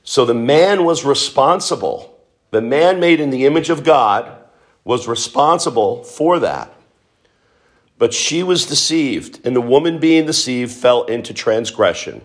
[0.06, 2.18] So the man was responsible.
[2.52, 4.32] The man made in the image of God
[4.86, 6.72] was responsible for that.
[7.98, 12.22] But she was deceived, and the woman being deceived fell into transgression.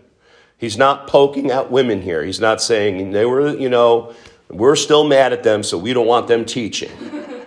[0.58, 2.22] He's not poking at women here.
[2.22, 4.14] He's not saying they were, you know,
[4.50, 6.90] we're still mad at them, so we don't want them teaching.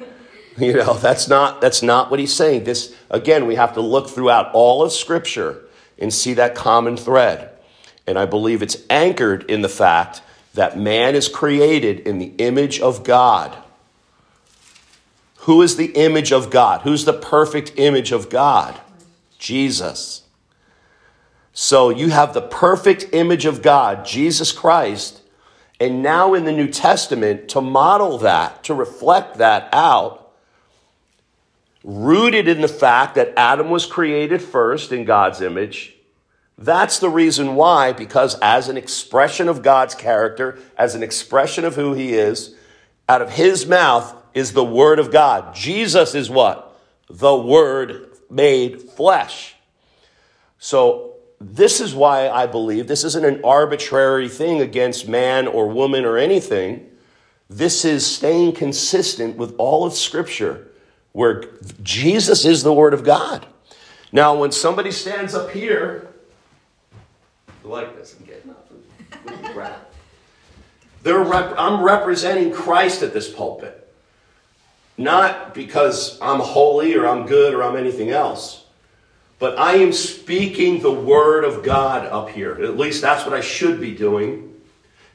[0.57, 2.63] you know, that's not that's not what he's saying.
[2.63, 5.63] This again, we have to look throughout all of Scripture
[5.99, 7.52] and see that common thread.
[8.05, 10.21] And I believe it's anchored in the fact
[10.53, 13.57] that man is created in the image of God.
[15.39, 16.81] Who is the image of God?
[16.81, 18.79] Who's the perfect image of God?
[19.39, 20.23] Jesus.
[21.53, 25.21] So you have the perfect image of God, Jesus Christ,
[25.79, 30.31] and now in the New Testament, to model that, to reflect that out,
[31.83, 35.92] rooted in the fact that Adam was created first in God's image.
[36.63, 41.75] That's the reason why, because as an expression of God's character, as an expression of
[41.75, 42.55] who he is,
[43.09, 45.53] out of his mouth is the word of God.
[45.53, 46.79] Jesus is what?
[47.09, 49.55] The word made flesh.
[50.57, 56.05] So, this is why I believe this isn't an arbitrary thing against man or woman
[56.05, 56.89] or anything.
[57.49, 60.71] This is staying consistent with all of Scripture,
[61.11, 61.43] where
[61.81, 63.45] Jesus is the Word of God.
[64.13, 66.12] Now, when somebody stands up here,
[67.69, 68.83] like this, I'm getting up and.
[71.03, 73.79] They're rep- I'm representing Christ at this pulpit.
[74.97, 78.65] Not because I'm holy or I'm good or I'm anything else,
[79.39, 82.53] but I am speaking the Word of God up here.
[82.63, 84.53] At least that's what I should be doing.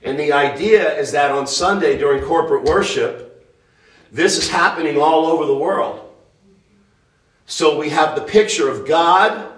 [0.03, 3.27] And the idea is that on Sunday during corporate worship,
[4.13, 6.05] this is happening all over the world.
[7.47, 9.53] So we have the picture of God,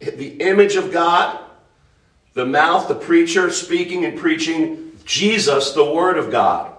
[0.00, 1.38] the image of God,
[2.34, 6.72] the mouth, the preacher speaking and preaching Jesus, the Word of God,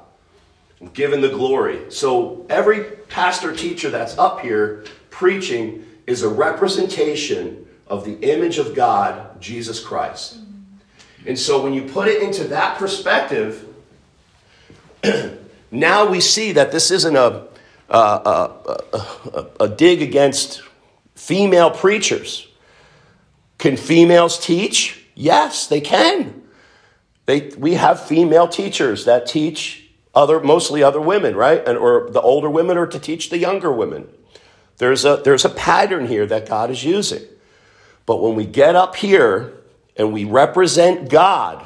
[0.94, 1.92] given the glory.
[1.92, 8.74] So every pastor teacher that's up here preaching is a representation of the image of
[8.74, 10.40] God, Jesus Christ.
[11.26, 13.68] And so when you put it into that perspective,
[15.72, 17.48] now we see that this isn't a,
[17.90, 20.64] a, a, a, dig against
[21.16, 22.48] female preachers.
[23.62, 25.06] Can females teach?
[25.14, 26.42] Yes, they can.
[27.28, 31.64] They, we have female teachers that teach other, mostly other women, right?
[31.68, 34.10] And, or the older women are to teach the younger women.
[34.78, 37.22] There's a, there's a pattern here that God is using.
[38.08, 39.54] But when we get up here
[39.96, 41.64] and we represent God,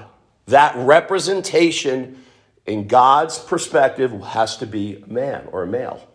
[0.47, 2.21] that representation
[2.65, 6.05] in God's perspective has to be a man or a male.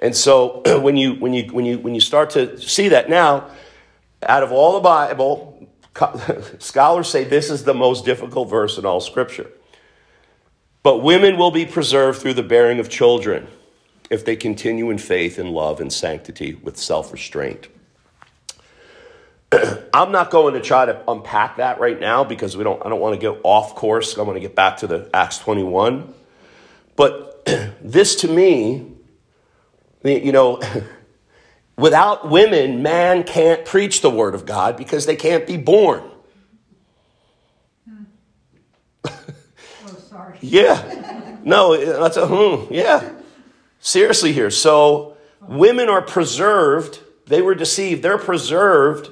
[0.00, 3.50] And so when you, when you, when you, when you start to see that now,
[4.28, 5.68] out of all the Bible,
[6.58, 9.50] scholars say this is the most difficult verse in all Scripture.
[10.82, 13.48] But women will be preserved through the bearing of children
[14.10, 17.68] if they continue in faith and love and sanctity with self restraint.
[19.94, 23.00] I'm not going to try to unpack that right now because we don't, I don't
[23.00, 24.18] want to get off course.
[24.18, 26.12] I want to get back to the Acts 21.
[26.96, 27.46] But
[27.80, 28.92] this to me,
[30.02, 30.60] you know,
[31.76, 36.02] without women, man can't preach the word of God because they can't be born.
[39.86, 40.38] Oh, sorry.
[40.40, 41.38] Yeah.
[41.44, 42.72] No, that's a hmm.
[42.72, 43.10] Yeah.
[43.80, 44.50] Seriously here.
[44.50, 47.00] So women are preserved.
[47.26, 48.02] They were deceived.
[48.02, 49.10] They're preserved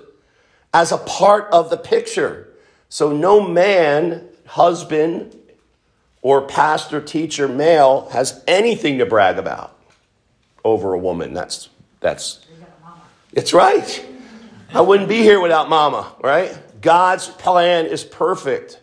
[0.72, 2.48] as a part of the picture.
[2.88, 5.36] So no man, husband,
[6.22, 9.76] or pastor, teacher, male has anything to brag about
[10.64, 11.34] over a woman.
[11.34, 11.68] That's
[12.00, 12.46] that's
[13.32, 14.06] it's right.
[14.74, 16.56] I wouldn't be here without mama, right?
[16.80, 18.80] God's plan is perfect.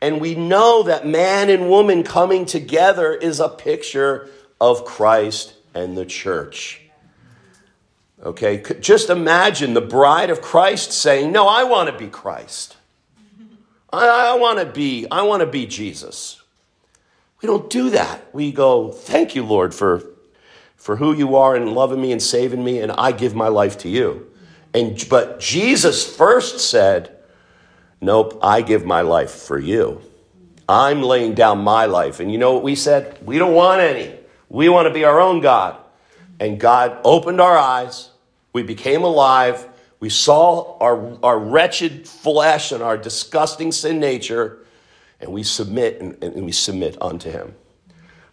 [0.00, 4.28] And we know that man and woman coming together is a picture
[4.60, 6.82] of Christ and the church.
[8.22, 12.76] Okay, just imagine the bride of Christ saying, No, I want to be Christ.
[13.92, 16.42] I, I want to be, I want to be Jesus.
[17.42, 18.34] We don't do that.
[18.34, 20.02] We go, Thank you, Lord, for,
[20.84, 23.78] for who you are and loving me and saving me, and I give my life
[23.78, 24.30] to you.
[24.74, 27.16] And but Jesus first said,
[28.02, 30.02] Nope, I give my life for you.
[30.68, 32.20] I'm laying down my life.
[32.20, 33.18] And you know what we said?
[33.24, 34.14] We don't want any.
[34.50, 35.78] We want to be our own God.
[36.38, 38.10] And God opened our eyes
[38.54, 39.68] we became alive.
[40.00, 44.64] We saw our, our wretched flesh and our disgusting sin nature,
[45.20, 47.54] and we submit and, and we submit unto him.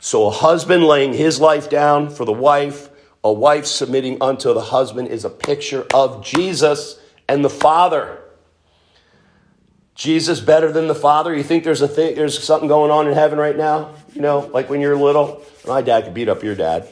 [0.03, 2.89] So a husband laying his life down for the wife,
[3.23, 8.17] a wife submitting unto the husband is a picture of Jesus and the Father.
[9.93, 11.35] Jesus better than the Father?
[11.35, 13.93] You think there's a thing, there's something going on in heaven right now?
[14.15, 16.89] You know, like when you're little, my dad could beat up your dad.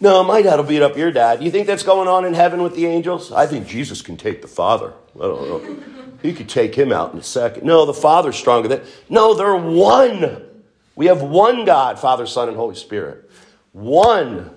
[0.00, 1.40] No, my dad will beat up your dad.
[1.40, 3.30] You think that's going on in heaven with the angels?
[3.30, 4.92] I think Jesus can take the Father.
[5.14, 6.16] I don't know.
[6.20, 7.64] He could take him out in a second.
[7.64, 8.80] No, the Father's stronger than.
[9.08, 10.48] No, they're one.
[10.94, 13.30] We have one God, Father, Son, and Holy Spirit.
[13.72, 14.50] One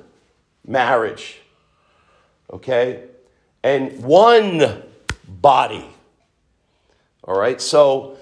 [0.68, 1.40] marriage.
[2.52, 3.04] Okay?
[3.64, 4.84] And one
[5.28, 5.86] body.
[7.24, 7.62] All right?
[7.62, 8.18] So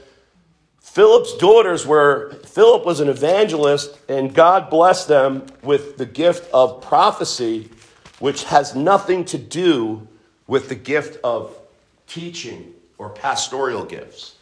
[0.80, 6.82] Philip's daughters were, Philip was an evangelist, and God blessed them with the gift of
[6.82, 7.72] prophecy,
[8.20, 10.08] which has nothing to do
[10.46, 11.58] with the gift of
[12.06, 14.36] teaching or pastoral gifts.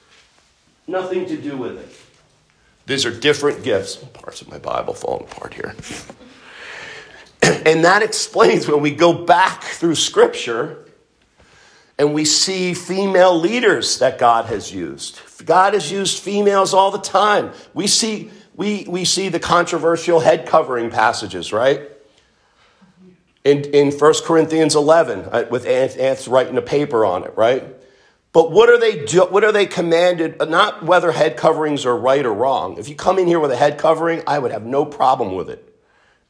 [0.87, 2.00] Nothing to do with it.
[2.91, 3.95] These are different gifts.
[3.95, 5.75] Parts of my Bible falling apart here.
[7.65, 10.85] And that explains when we go back through Scripture
[11.97, 15.19] and we see female leaders that God has used.
[15.45, 17.51] God has used females all the time.
[17.73, 21.89] We see, we, we see the controversial head covering passages, right?
[23.43, 27.63] in, in 1 Corinthians 11, uh, with Ant, Ant's writing a paper on it, right?
[28.33, 30.39] But what are they do, what are they commanded?
[30.49, 32.77] Not whether head coverings are right or wrong.
[32.77, 35.49] If you come in here with a head covering, I would have no problem with
[35.49, 35.67] it.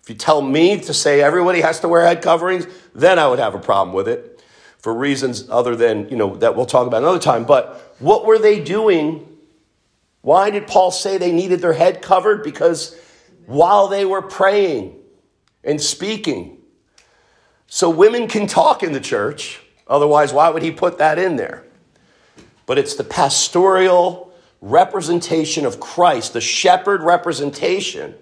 [0.01, 3.37] If you tell me to say everybody has to wear head coverings, then I would
[3.37, 4.43] have a problem with it
[4.79, 7.43] for reasons other than, you know, that we'll talk about another time.
[7.43, 9.27] But what were they doing?
[10.21, 12.43] Why did Paul say they needed their head covered?
[12.43, 12.99] Because
[13.45, 14.95] while they were praying
[15.63, 16.57] and speaking,
[17.67, 19.61] so women can talk in the church.
[19.87, 21.63] Otherwise, why would he put that in there?
[22.71, 28.15] But it's the pastoral representation of Christ, the shepherd representation.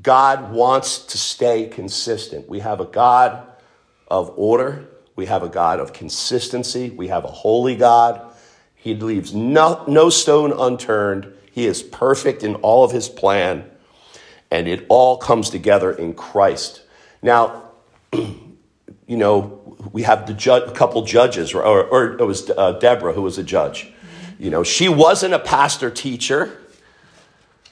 [0.00, 2.48] God wants to stay consistent.
[2.48, 3.44] We have a God
[4.06, 8.32] of order, we have a God of consistency, we have a holy God.
[8.76, 11.26] He leaves no, no stone unturned.
[11.50, 13.68] He is perfect in all of his plan,
[14.52, 16.82] and it all comes together in Christ.
[17.22, 17.70] Now,
[18.12, 18.36] you
[19.08, 19.61] know,
[19.92, 23.42] we have the ju- couple judges, or, or it was uh, Deborah who was a
[23.42, 23.92] judge.
[24.38, 26.58] You know, she wasn't a pastor teacher.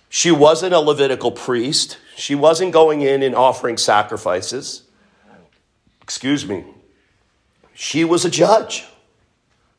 [0.09, 1.99] She wasn't a Levitical priest.
[2.17, 4.83] She wasn't going in and offering sacrifices.
[6.03, 6.65] Excuse me.
[7.75, 8.87] She was a judge.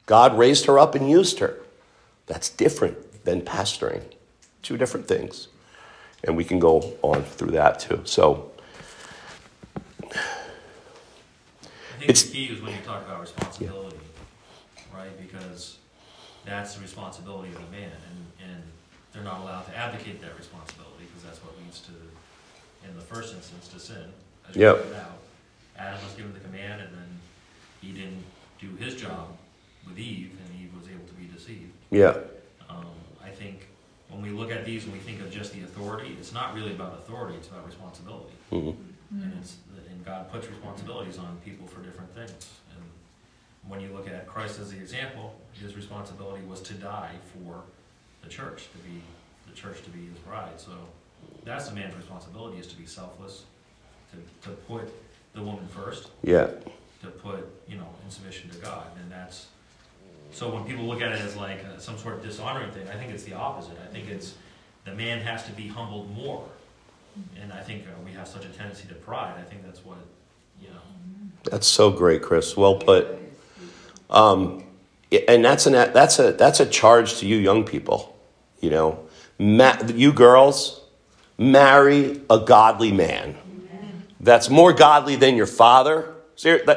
[0.06, 1.58] God raised her up and used her.
[2.28, 4.04] That's different than pastoring.
[4.62, 5.48] Two different things.
[6.24, 8.02] And we can go on through that too.
[8.06, 8.51] So,
[12.02, 13.98] think It's- the key is when you talk about responsibility,
[14.94, 15.16] right?
[15.22, 15.78] Because
[16.46, 18.64] that's the responsibility of the man, and, and
[19.14, 21.92] they're not allowed to advocate that responsibility, because that's what leads to,
[22.88, 24.12] in the first instance, to sin.
[24.50, 24.94] as you Yep.
[24.96, 25.20] out.
[25.78, 27.20] Adam was given the command, and then
[27.82, 28.24] he didn't
[28.60, 29.38] do his job
[29.88, 31.72] with Eve, and Eve was able to be deceived.
[31.92, 32.18] yeah.
[32.68, 32.86] Um,
[33.24, 33.68] I think
[34.10, 36.72] when we look at these and we think of just the authority, it's not really
[36.72, 38.34] about authority, it's about responsibility.
[38.52, 38.76] Mhm.
[39.12, 39.58] And it's,
[39.90, 42.50] and God puts responsibilities on people for different things.
[42.76, 42.84] And
[43.70, 47.62] when you look at Christ as the example, his responsibility was to die for
[48.24, 49.02] the church, to be,
[49.50, 50.58] the church to be his bride.
[50.58, 50.72] So
[51.44, 53.44] that's a man's responsibility, is to be selfless,
[54.12, 54.90] to, to put
[55.34, 56.48] the woman first, Yeah.
[57.02, 58.88] to put, you know, in submission to God.
[59.02, 59.48] And that's,
[60.32, 62.94] so when people look at it as like uh, some sort of dishonoring thing, I
[62.96, 63.78] think it's the opposite.
[63.84, 64.36] I think it's,
[64.86, 66.48] the man has to be humbled more.
[67.42, 69.36] And I think uh, we have such a tendency to pride.
[69.38, 69.98] I think that's what,
[70.62, 70.82] you know,
[71.44, 72.56] That's so great, Chris.
[72.56, 73.08] Well put.
[74.10, 74.64] Um,
[75.28, 78.18] and that's an that's a that's a charge to you young people.
[78.62, 79.00] You know,
[79.40, 80.82] Ma- you girls,
[81.38, 83.36] marry a godly man.
[84.20, 86.14] That's more godly than your father.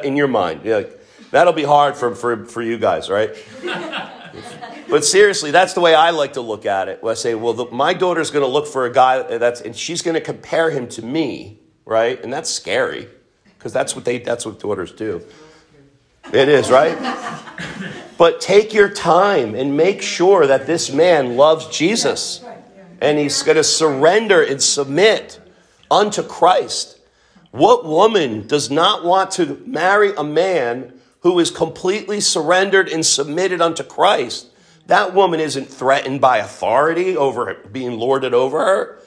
[0.03, 0.99] In your mind, You're like,
[1.31, 3.35] that'll be hard for, for, for you guys, right?
[4.89, 7.01] but seriously, that's the way I like to look at it.
[7.01, 9.75] Where I say, well, the, my daughter's going to look for a guy that's, and
[9.75, 12.21] she's going to compare him to me, right?
[12.23, 13.07] And that's scary
[13.57, 15.23] because that's what they that's what daughters do.
[16.31, 16.97] It is, right?
[18.17, 22.43] but take your time and make sure that this man loves Jesus
[23.01, 25.39] and he's going to surrender and submit
[25.91, 26.99] unto Christ.
[27.51, 33.61] What woman does not want to marry a man who is completely surrendered and submitted
[33.61, 34.47] unto Christ?
[34.87, 38.99] That woman isn't threatened by authority over being lorded over her.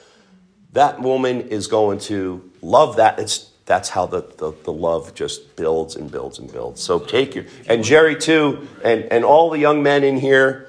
[0.73, 3.19] That woman is going to love that.
[3.19, 6.81] It's that's how the, the, the love just builds and builds and builds.
[6.81, 10.67] So take your and Jerry too, and, and all the young men in here,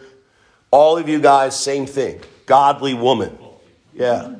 [0.70, 2.20] all of you guys, same thing.
[2.44, 3.38] Godly woman.
[3.94, 4.34] Yeah.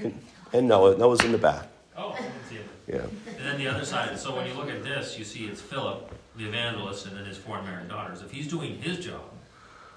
[0.00, 0.20] And,
[0.52, 1.68] and Noah, Noah's in the back.
[1.96, 2.16] oh,
[2.50, 2.66] see it.
[2.88, 3.06] Yeah.
[3.28, 6.12] And then the other side, so when you look at this, you see it's Philip,
[6.36, 8.22] the evangelist, and then his four married daughters.
[8.22, 9.22] If he's doing his job,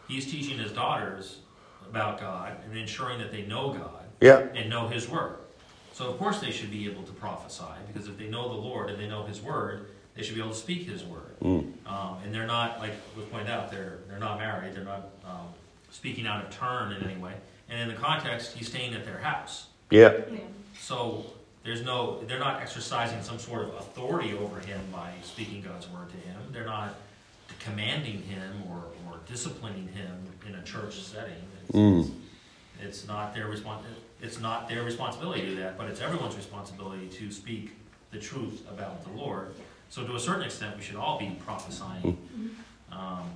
[0.07, 1.39] he's teaching his daughters
[1.89, 4.39] about God and ensuring that they know God Yeah.
[4.55, 5.37] and know His Word.
[5.93, 8.89] So of course they should be able to prophesy because if they know the Lord
[8.89, 11.39] and they know His Word, they should be able to speak His Word.
[11.41, 11.73] Mm.
[11.87, 14.75] Um, and they're not, like was pointed out, they're they're not married.
[14.75, 15.47] They're not um,
[15.91, 17.33] speaking out of turn in any way.
[17.69, 19.67] And in the context, he's staying at their house.
[19.89, 20.13] Yeah.
[20.79, 21.25] So
[21.63, 26.09] there's no, they're not exercising some sort of authority over him by speaking God's word
[26.09, 26.37] to him.
[26.51, 26.95] They're not
[27.59, 28.83] commanding him or
[29.29, 30.17] disciplining him
[30.47, 31.33] in a church setting.
[31.63, 32.11] It's, Mm.
[32.81, 33.83] it's not their respons-
[34.21, 37.77] It's not their responsibility to do that, but it's everyone's responsibility to speak
[38.11, 39.53] the truth about the Lord.
[39.89, 42.17] So to a certain extent, we should all be prophesying,
[42.91, 43.29] um,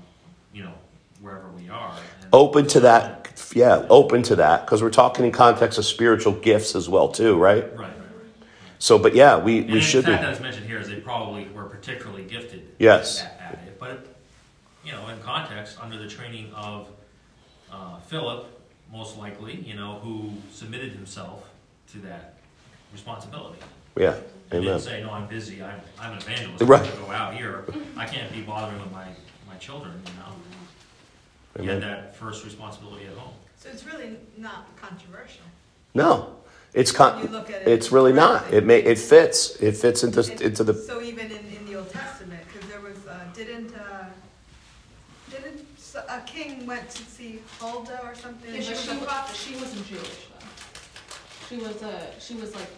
[0.54, 0.74] you know,
[1.22, 1.94] wherever we are.
[2.34, 3.32] Open to that.
[3.54, 7.38] Yeah, open to that because we're talking in context of spiritual gifts as well too,
[7.38, 7.64] right?
[7.64, 8.48] Right, right, right.
[8.80, 10.12] So, but yeah, we, And we in should be.
[10.14, 13.22] fact, that's mentioned here is they probably were particularly gifted Yes.
[13.22, 13.78] at, at it.
[13.80, 14.08] But,
[14.86, 16.88] you know, in context, under the training of
[17.72, 18.48] uh, Philip,
[18.92, 21.48] most likely, you know, who submitted himself
[21.92, 22.36] to that
[22.92, 23.60] responsibility.
[23.98, 24.16] Yeah.
[24.50, 24.72] They Amen.
[24.74, 26.82] didn't say, no, I'm busy, I'm, I'm an evangelist, Right.
[26.82, 27.64] I gotta go out here,
[27.96, 29.06] I can't be bothering with my,
[29.48, 31.64] my children, you know?
[31.64, 31.82] You Amen.
[31.82, 33.34] had that first responsibility at home.
[33.58, 35.44] So it's really not controversial.
[35.94, 36.36] No,
[36.74, 37.68] it's con- it.
[37.68, 38.52] it's really not.
[38.54, 39.58] It may it fits.
[39.58, 42.80] It fits into It- into the So even in, in the Old Testament, because there
[42.80, 43.91] was, uh, didn't, uh, didn't,
[45.96, 48.54] s- a king went to see Huldah or something?
[48.54, 49.36] Yeah, She but was she, a prophet.
[49.36, 50.48] she wasn't Jewish though.
[51.50, 52.70] She was a, she was like,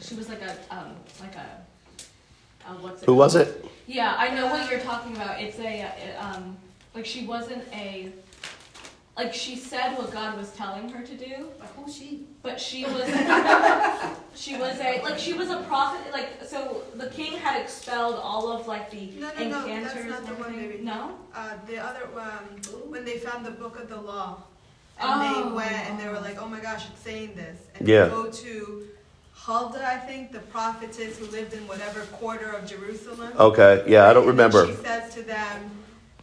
[0.00, 3.06] she was like a, um, like a, uh, what's it?
[3.06, 3.46] who was called?
[3.48, 3.64] it?
[3.86, 5.40] Yeah, I know what you're talking about.
[5.40, 5.82] It's a,
[6.18, 6.56] uh, um,
[6.94, 8.12] like she wasn't a,
[9.18, 12.22] like she said what God was telling her to do, But who's she?
[12.42, 13.04] but she was,
[14.36, 16.12] she was a, like she was a prophet.
[16.12, 20.18] Like so, the king had expelled all of like the No, no, no, that's not
[20.20, 20.70] and the one, everything.
[20.70, 20.84] baby.
[20.84, 21.14] No.
[21.34, 24.42] Uh, the other, um, when they found the book of the law,
[25.00, 25.20] and Oh.
[25.48, 28.04] they went and they were like, "Oh my gosh, it's saying this," and Yeah.
[28.04, 28.86] they go to
[29.34, 33.32] Huldah, I think, the prophetess who lived in whatever quarter of Jerusalem.
[33.38, 34.66] Okay, yeah, I don't And remember.
[34.66, 35.70] She says to them,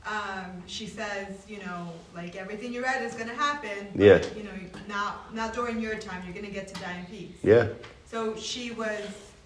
[0.07, 3.87] um, she says, you know, like everything you read is gonna happen.
[3.95, 4.19] but, Yeah.
[4.37, 4.51] You know,
[4.87, 6.23] not not during your time.
[6.25, 7.35] You're gonna get to die in peace.
[7.43, 7.67] Yeah,
[8.11, 9.01] So she was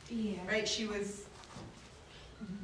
[0.10, 0.34] Yeah.
[0.48, 0.68] right.
[0.68, 1.24] She was.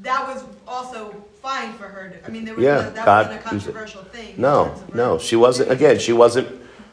[0.01, 2.25] That was also fine for her to.
[2.25, 3.73] I mean, there was Yeah, no, that God wasn't a used it.
[3.73, 4.33] controversial thing.
[4.37, 5.71] no, terms of her- no, she wasn't.
[5.71, 6.47] Again, she wasn't.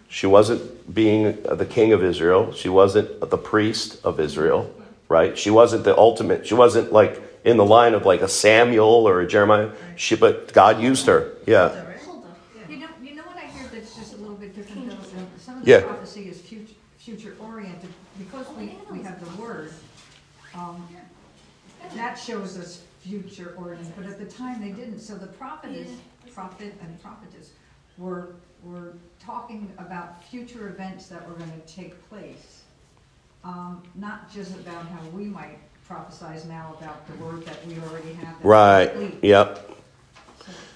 [0.08, 2.52] She wasn't being the king of Israel.
[2.52, 4.70] She wasn't the priest of Israel,
[5.08, 5.38] right?
[5.38, 6.46] She wasn't the ultimate.
[6.46, 9.70] She wasn't like in the line of like a Samuel or a Jeremiah.
[9.96, 11.32] She, but God used her.
[11.46, 11.98] Yeah, Huldah, right?
[12.02, 12.70] Hold on.
[12.70, 15.26] You know, you know what I hear that's just a little bit different though?
[15.38, 15.78] Some of Yeah.
[15.78, 19.72] the prophecy is future, future oriented, because we, we have the word.
[20.54, 20.86] um,
[21.94, 25.90] That shows us future oriented, but at the time they didn't, so the prophetess,
[26.32, 27.50] prophet and prophetess
[27.98, 32.62] were, were talking about future events that were gonna take place.
[33.44, 35.58] Um, not just about how we might
[35.92, 38.34] prophesize now about the word that we already have.
[38.42, 39.14] right.
[39.22, 39.70] Yep.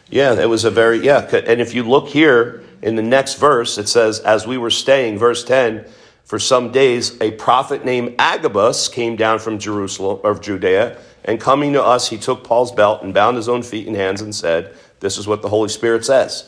[0.08, 1.20] Yeah, it was a very yeah.
[1.32, 5.18] And if you look here in the next verse, it says, "As we were staying,"
[5.18, 5.84] verse ten,
[6.24, 11.72] for some days, a prophet named Agabus came down from Jerusalem of Judea, and coming
[11.72, 14.70] to us, he took Paul's belt and bound his own feet and hands, and said,
[15.00, 16.44] "This is what the Holy Spirit says."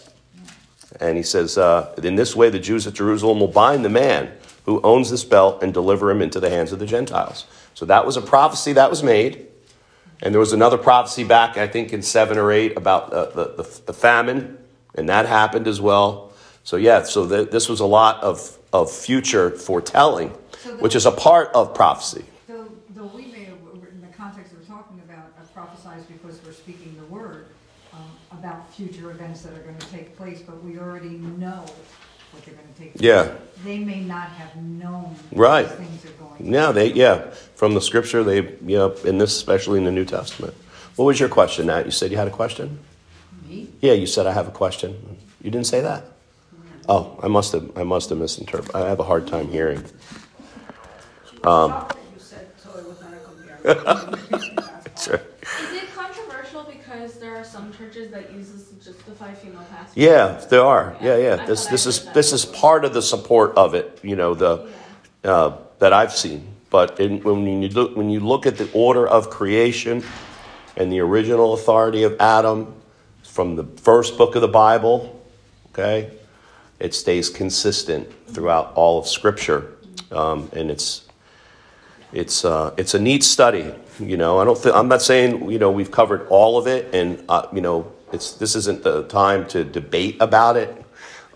[1.00, 4.30] And he says, uh, "In this way, the Jews at Jerusalem will bind the man
[4.66, 7.44] who owns this belt and deliver him into the hands of the Gentiles."
[7.78, 9.46] So that was a prophecy that was made.
[10.20, 13.44] And there was another prophecy back, I think, in seven or eight about uh, the,
[13.62, 14.58] the, the famine,
[14.96, 16.32] and that happened as well.
[16.64, 20.96] So, yeah, so th- this was a lot of, of future foretelling, So the- which
[20.96, 22.24] is a part of prophecy.
[22.48, 22.66] Though,
[22.96, 23.58] though we may have,
[23.92, 27.46] in the context we're talking about, uh, prophesize because we're speaking the word
[27.92, 28.00] um,
[28.32, 31.64] about future events that are going to take place, but we already know
[32.32, 33.02] what they're going to take place.
[33.04, 33.30] Yeah.
[33.64, 35.68] They may not have known Right.
[35.68, 36.44] these things are going.
[36.44, 39.90] to Yeah, they, yeah, from the scripture, they, you know, in this, especially in the
[39.92, 40.54] New Testament.
[40.96, 41.84] What was your question, Nat?
[41.84, 42.78] You said you had a question?
[43.48, 43.68] Me?
[43.80, 45.16] Yeah, you said I have a question.
[45.42, 46.04] You didn't say that?
[46.88, 48.74] Oh, I must have, I must have misinterpreted.
[48.74, 49.84] I have a hard time hearing.
[51.44, 54.64] Um, You said, so it was not a comparison.
[54.98, 55.14] Sure.
[55.14, 58.48] Is it controversial because there are some churches that use
[58.88, 59.96] this to justify female pastors?
[59.96, 60.96] Yeah, there are.
[61.00, 61.36] Yeah, I yeah.
[61.46, 63.98] This this is this is part of the support of it.
[64.02, 64.68] You know the
[65.24, 65.30] Yeah.
[65.32, 66.40] uh, that I've seen.
[66.70, 70.02] But in, when you look when you look at the order of creation
[70.76, 72.74] and the original authority of Adam
[73.22, 75.22] from the first book of the Bible,
[75.72, 76.10] okay,
[76.78, 79.76] it stays consistent throughout all of Scripture,
[80.12, 81.06] um, and it's
[82.12, 83.72] it's uh, it's a neat study.
[83.98, 84.62] You know, I don't.
[84.62, 87.90] Th- I'm not saying you know we've covered all of it, and uh, you know,
[88.12, 90.84] it's this isn't the time to debate about it.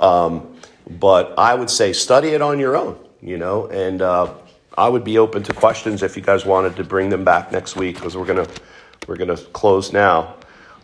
[0.00, 0.56] Um,
[0.88, 2.98] but I would say study it on your own.
[3.20, 4.34] You know, and uh,
[4.76, 7.76] I would be open to questions if you guys wanted to bring them back next
[7.76, 8.48] week because we're gonna
[9.06, 10.36] we're gonna close now.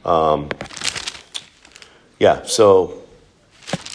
[0.05, 0.49] Um,
[2.18, 2.43] yeah.
[2.45, 3.03] So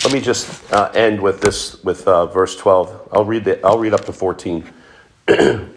[0.03, 3.09] let me just uh, end with this with uh, verse 12.
[3.13, 4.65] I'll read the, I'll read up to 14.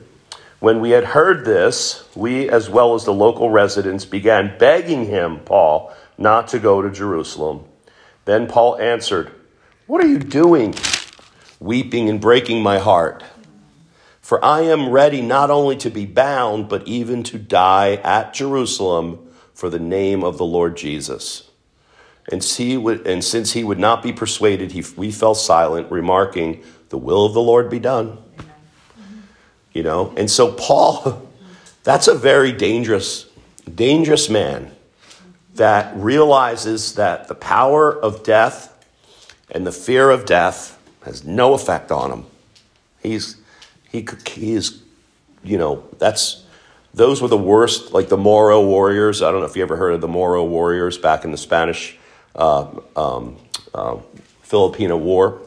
[0.59, 5.39] When we had heard this, we, as well as the local residents, began begging him,
[5.41, 7.65] Paul, not to go to Jerusalem.
[8.25, 9.31] Then Paul answered,
[9.87, 10.75] What are you doing?
[11.61, 13.25] Weeping and breaking my heart.
[14.21, 19.21] For I am ready not only to be bound, but even to die at Jerusalem
[19.55, 21.51] for the name of the Lord Jesus.
[22.33, 26.99] And, see, and since he would not be persuaded, he, we fell silent, remarking, The
[26.99, 28.19] will of the Lord be done.
[29.73, 30.13] You know?
[30.17, 31.31] And so, Paul,
[31.85, 33.27] that's a very dangerous,
[33.73, 34.76] dangerous man
[35.57, 38.73] that realizes that the power of death
[39.51, 42.27] and the fear of death has no effect on him.
[43.03, 43.37] He's,
[43.91, 44.83] he, he is,
[45.45, 46.45] you know, that's,
[46.95, 49.23] those were the worst, like the Moro warriors.
[49.23, 51.97] I don't know if you ever heard of the Moro warriors back in the Spanish
[52.35, 53.37] uh, um,
[53.75, 53.99] uh,
[54.43, 55.41] Filipino War.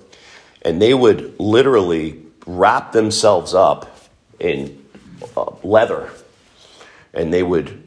[0.62, 4.86] And they would literally wrap themselves up in
[5.36, 6.10] uh, leather.
[7.14, 7.84] And they would,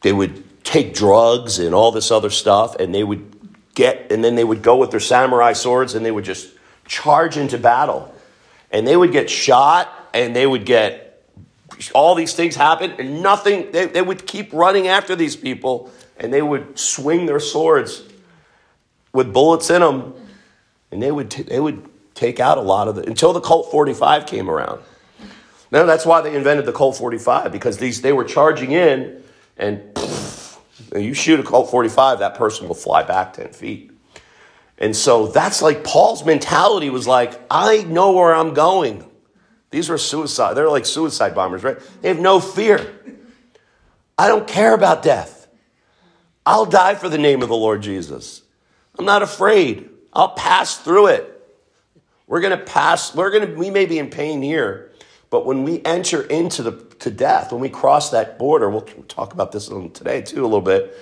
[0.00, 2.74] they would take drugs and all this other stuff.
[2.76, 3.32] And they would
[3.74, 6.52] get, and then they would go with their samurai swords and they would just
[6.86, 8.12] charge into battle.
[8.70, 11.06] And they would get shot and they would get
[11.94, 16.32] all these things happen and nothing they, they would keep running after these people and
[16.32, 18.02] they would swing their swords
[19.12, 20.14] with bullets in them
[20.90, 23.70] and they would t- they would take out a lot of the until the colt
[23.70, 24.80] 45 came around
[25.70, 29.22] now that's why they invented the colt 45 because these they were charging in
[29.58, 29.82] and
[30.98, 33.90] you shoot a colt 45 that person will fly back 10 feet
[34.78, 39.08] and so that's like paul's mentality was like i know where i'm going
[39.70, 40.54] these were suicide.
[40.54, 41.78] They're like suicide bombers, right?
[42.00, 42.94] They have no fear.
[44.18, 45.48] I don't care about death.
[46.44, 48.42] I'll die for the name of the Lord Jesus.
[48.98, 49.90] I'm not afraid.
[50.12, 51.32] I'll pass through it.
[52.26, 54.92] We're going to pass, we're going to, we may be in pain here,
[55.28, 59.32] but when we enter into the, to death, when we cross that border, we'll talk
[59.32, 60.96] about this today too a little bit.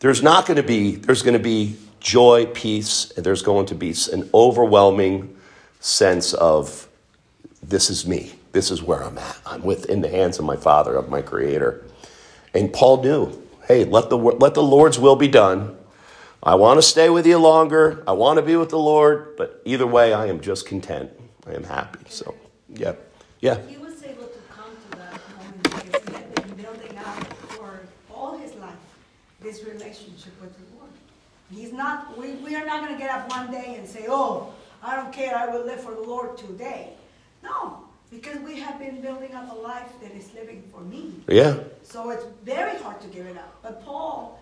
[0.00, 3.74] There's not going to be, there's going to be joy, peace, and there's going to
[3.74, 5.36] be an overwhelming
[5.80, 6.88] sense of
[7.62, 8.32] this is me.
[8.52, 9.38] This is where I'm at.
[9.46, 11.84] I'm within the hands of my Father, of my Creator.
[12.54, 15.76] And Paul knew, hey, let the, let the Lord's will be done.
[16.42, 18.02] I want to stay with you longer.
[18.08, 19.36] I want to be with the Lord.
[19.36, 21.10] But either way, I am just content.
[21.46, 22.00] I am happy.
[22.08, 22.34] So,
[22.68, 22.94] yeah.
[23.40, 23.60] Yeah.
[23.66, 27.80] He was able to come to that moment because he had been building up for
[28.10, 28.72] all his life
[29.58, 30.90] relationship with the Lord.
[31.50, 34.52] He's not, we, we are not going to get up one day and say, oh,
[34.82, 36.94] I don't care, I will live for the Lord today.
[37.42, 41.14] No, because we have been building up a life that is living for me.
[41.28, 41.56] Yeah.
[41.82, 43.52] So it's very hard to give it up.
[43.62, 44.40] But Paul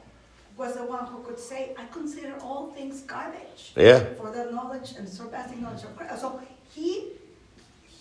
[0.56, 3.72] was the one who could say, I consider all things garbage.
[3.76, 4.04] Yeah.
[4.18, 6.20] For the knowledge and surpassing knowledge of Christ.
[6.20, 6.40] So
[6.74, 7.12] he,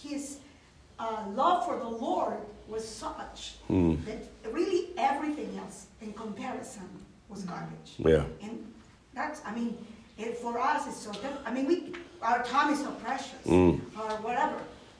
[0.03, 0.39] his
[0.99, 2.37] uh, love for the Lord
[2.67, 4.03] was such Mm.
[4.05, 4.19] that
[4.51, 6.87] really everything else in comparison
[7.29, 7.93] was garbage.
[7.97, 8.23] Yeah.
[8.41, 8.73] And
[9.13, 9.77] that's, I mean,
[10.17, 11.39] it, for us, it's so different.
[11.45, 13.79] I mean, we, our time is so precious, Mm.
[13.97, 14.59] or whatever.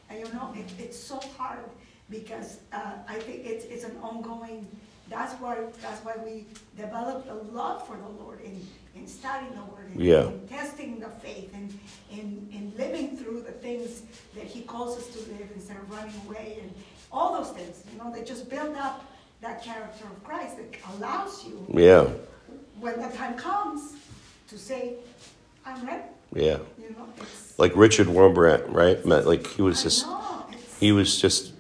[0.09, 1.59] And you know, it, it's so hard
[2.09, 4.65] because uh, I think it's, it's an ongoing,
[5.09, 6.45] that's why, that's why we
[6.77, 10.27] developed a love for the Lord in, in studying the Word, and Yeah.
[10.27, 11.77] in testing the faith, and
[12.11, 14.01] in, in living through the things
[14.35, 16.73] that He calls us to live instead of running away, and
[17.11, 19.03] all those things, you know, they just build up
[19.41, 22.07] that character of Christ that allows you, Yeah.
[22.79, 23.93] when the time comes,
[24.49, 24.93] to say,
[25.65, 26.03] I'm ready.
[26.33, 26.57] Yeah.
[26.79, 27.57] You know, it's.
[27.59, 29.03] Like Richard Wurmbrand, right?
[29.05, 30.45] Like he was I just, know,
[30.79, 31.53] he was just,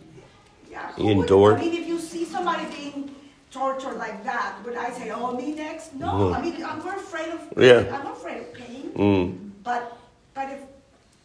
[0.71, 1.57] yeah, he endured.
[1.57, 2.65] I mean, if you see somebody
[3.57, 5.93] being tortured like that, would I say, oh, me next?
[5.93, 6.35] No, Mhm.
[6.35, 7.79] I mean, I'm not afraid of, Yeah.
[7.95, 8.91] I'm not afraid of pain.
[8.95, 9.97] mm, But,
[10.33, 10.61] but if,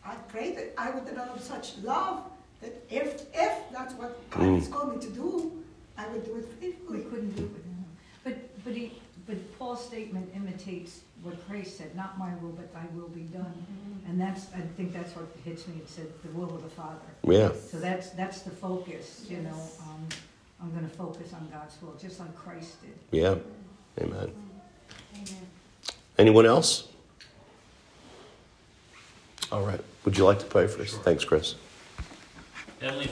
[0.04, 2.24] I pray that I would develop such love
[2.60, 4.58] that if, if that's what God Mm.
[4.58, 5.52] has called me to do,
[5.96, 7.02] I would do it We faithfully.
[7.10, 7.84] couldn't do it with him.
[8.24, 8.92] But, but he,
[9.26, 13.54] but Paul's statement imitates what Christ said, not my will, but thy will be done.
[14.08, 17.08] And that's, I think that's what hits me, it said, the will of the Father.
[17.22, 17.50] yeah.
[17.70, 20.02] So that's, that's the focus, you know, um,
[20.62, 22.94] I'm gonna focus on God's will, just like Christ did.
[23.10, 23.34] Yeah.
[24.00, 24.30] Amen.
[25.14, 25.46] Amen.
[26.18, 26.88] Anyone else?
[29.50, 29.80] All right.
[30.04, 30.94] Would you like to pray for us?
[30.98, 31.56] Thanks, Chris.
[32.80, 33.06] Heavenly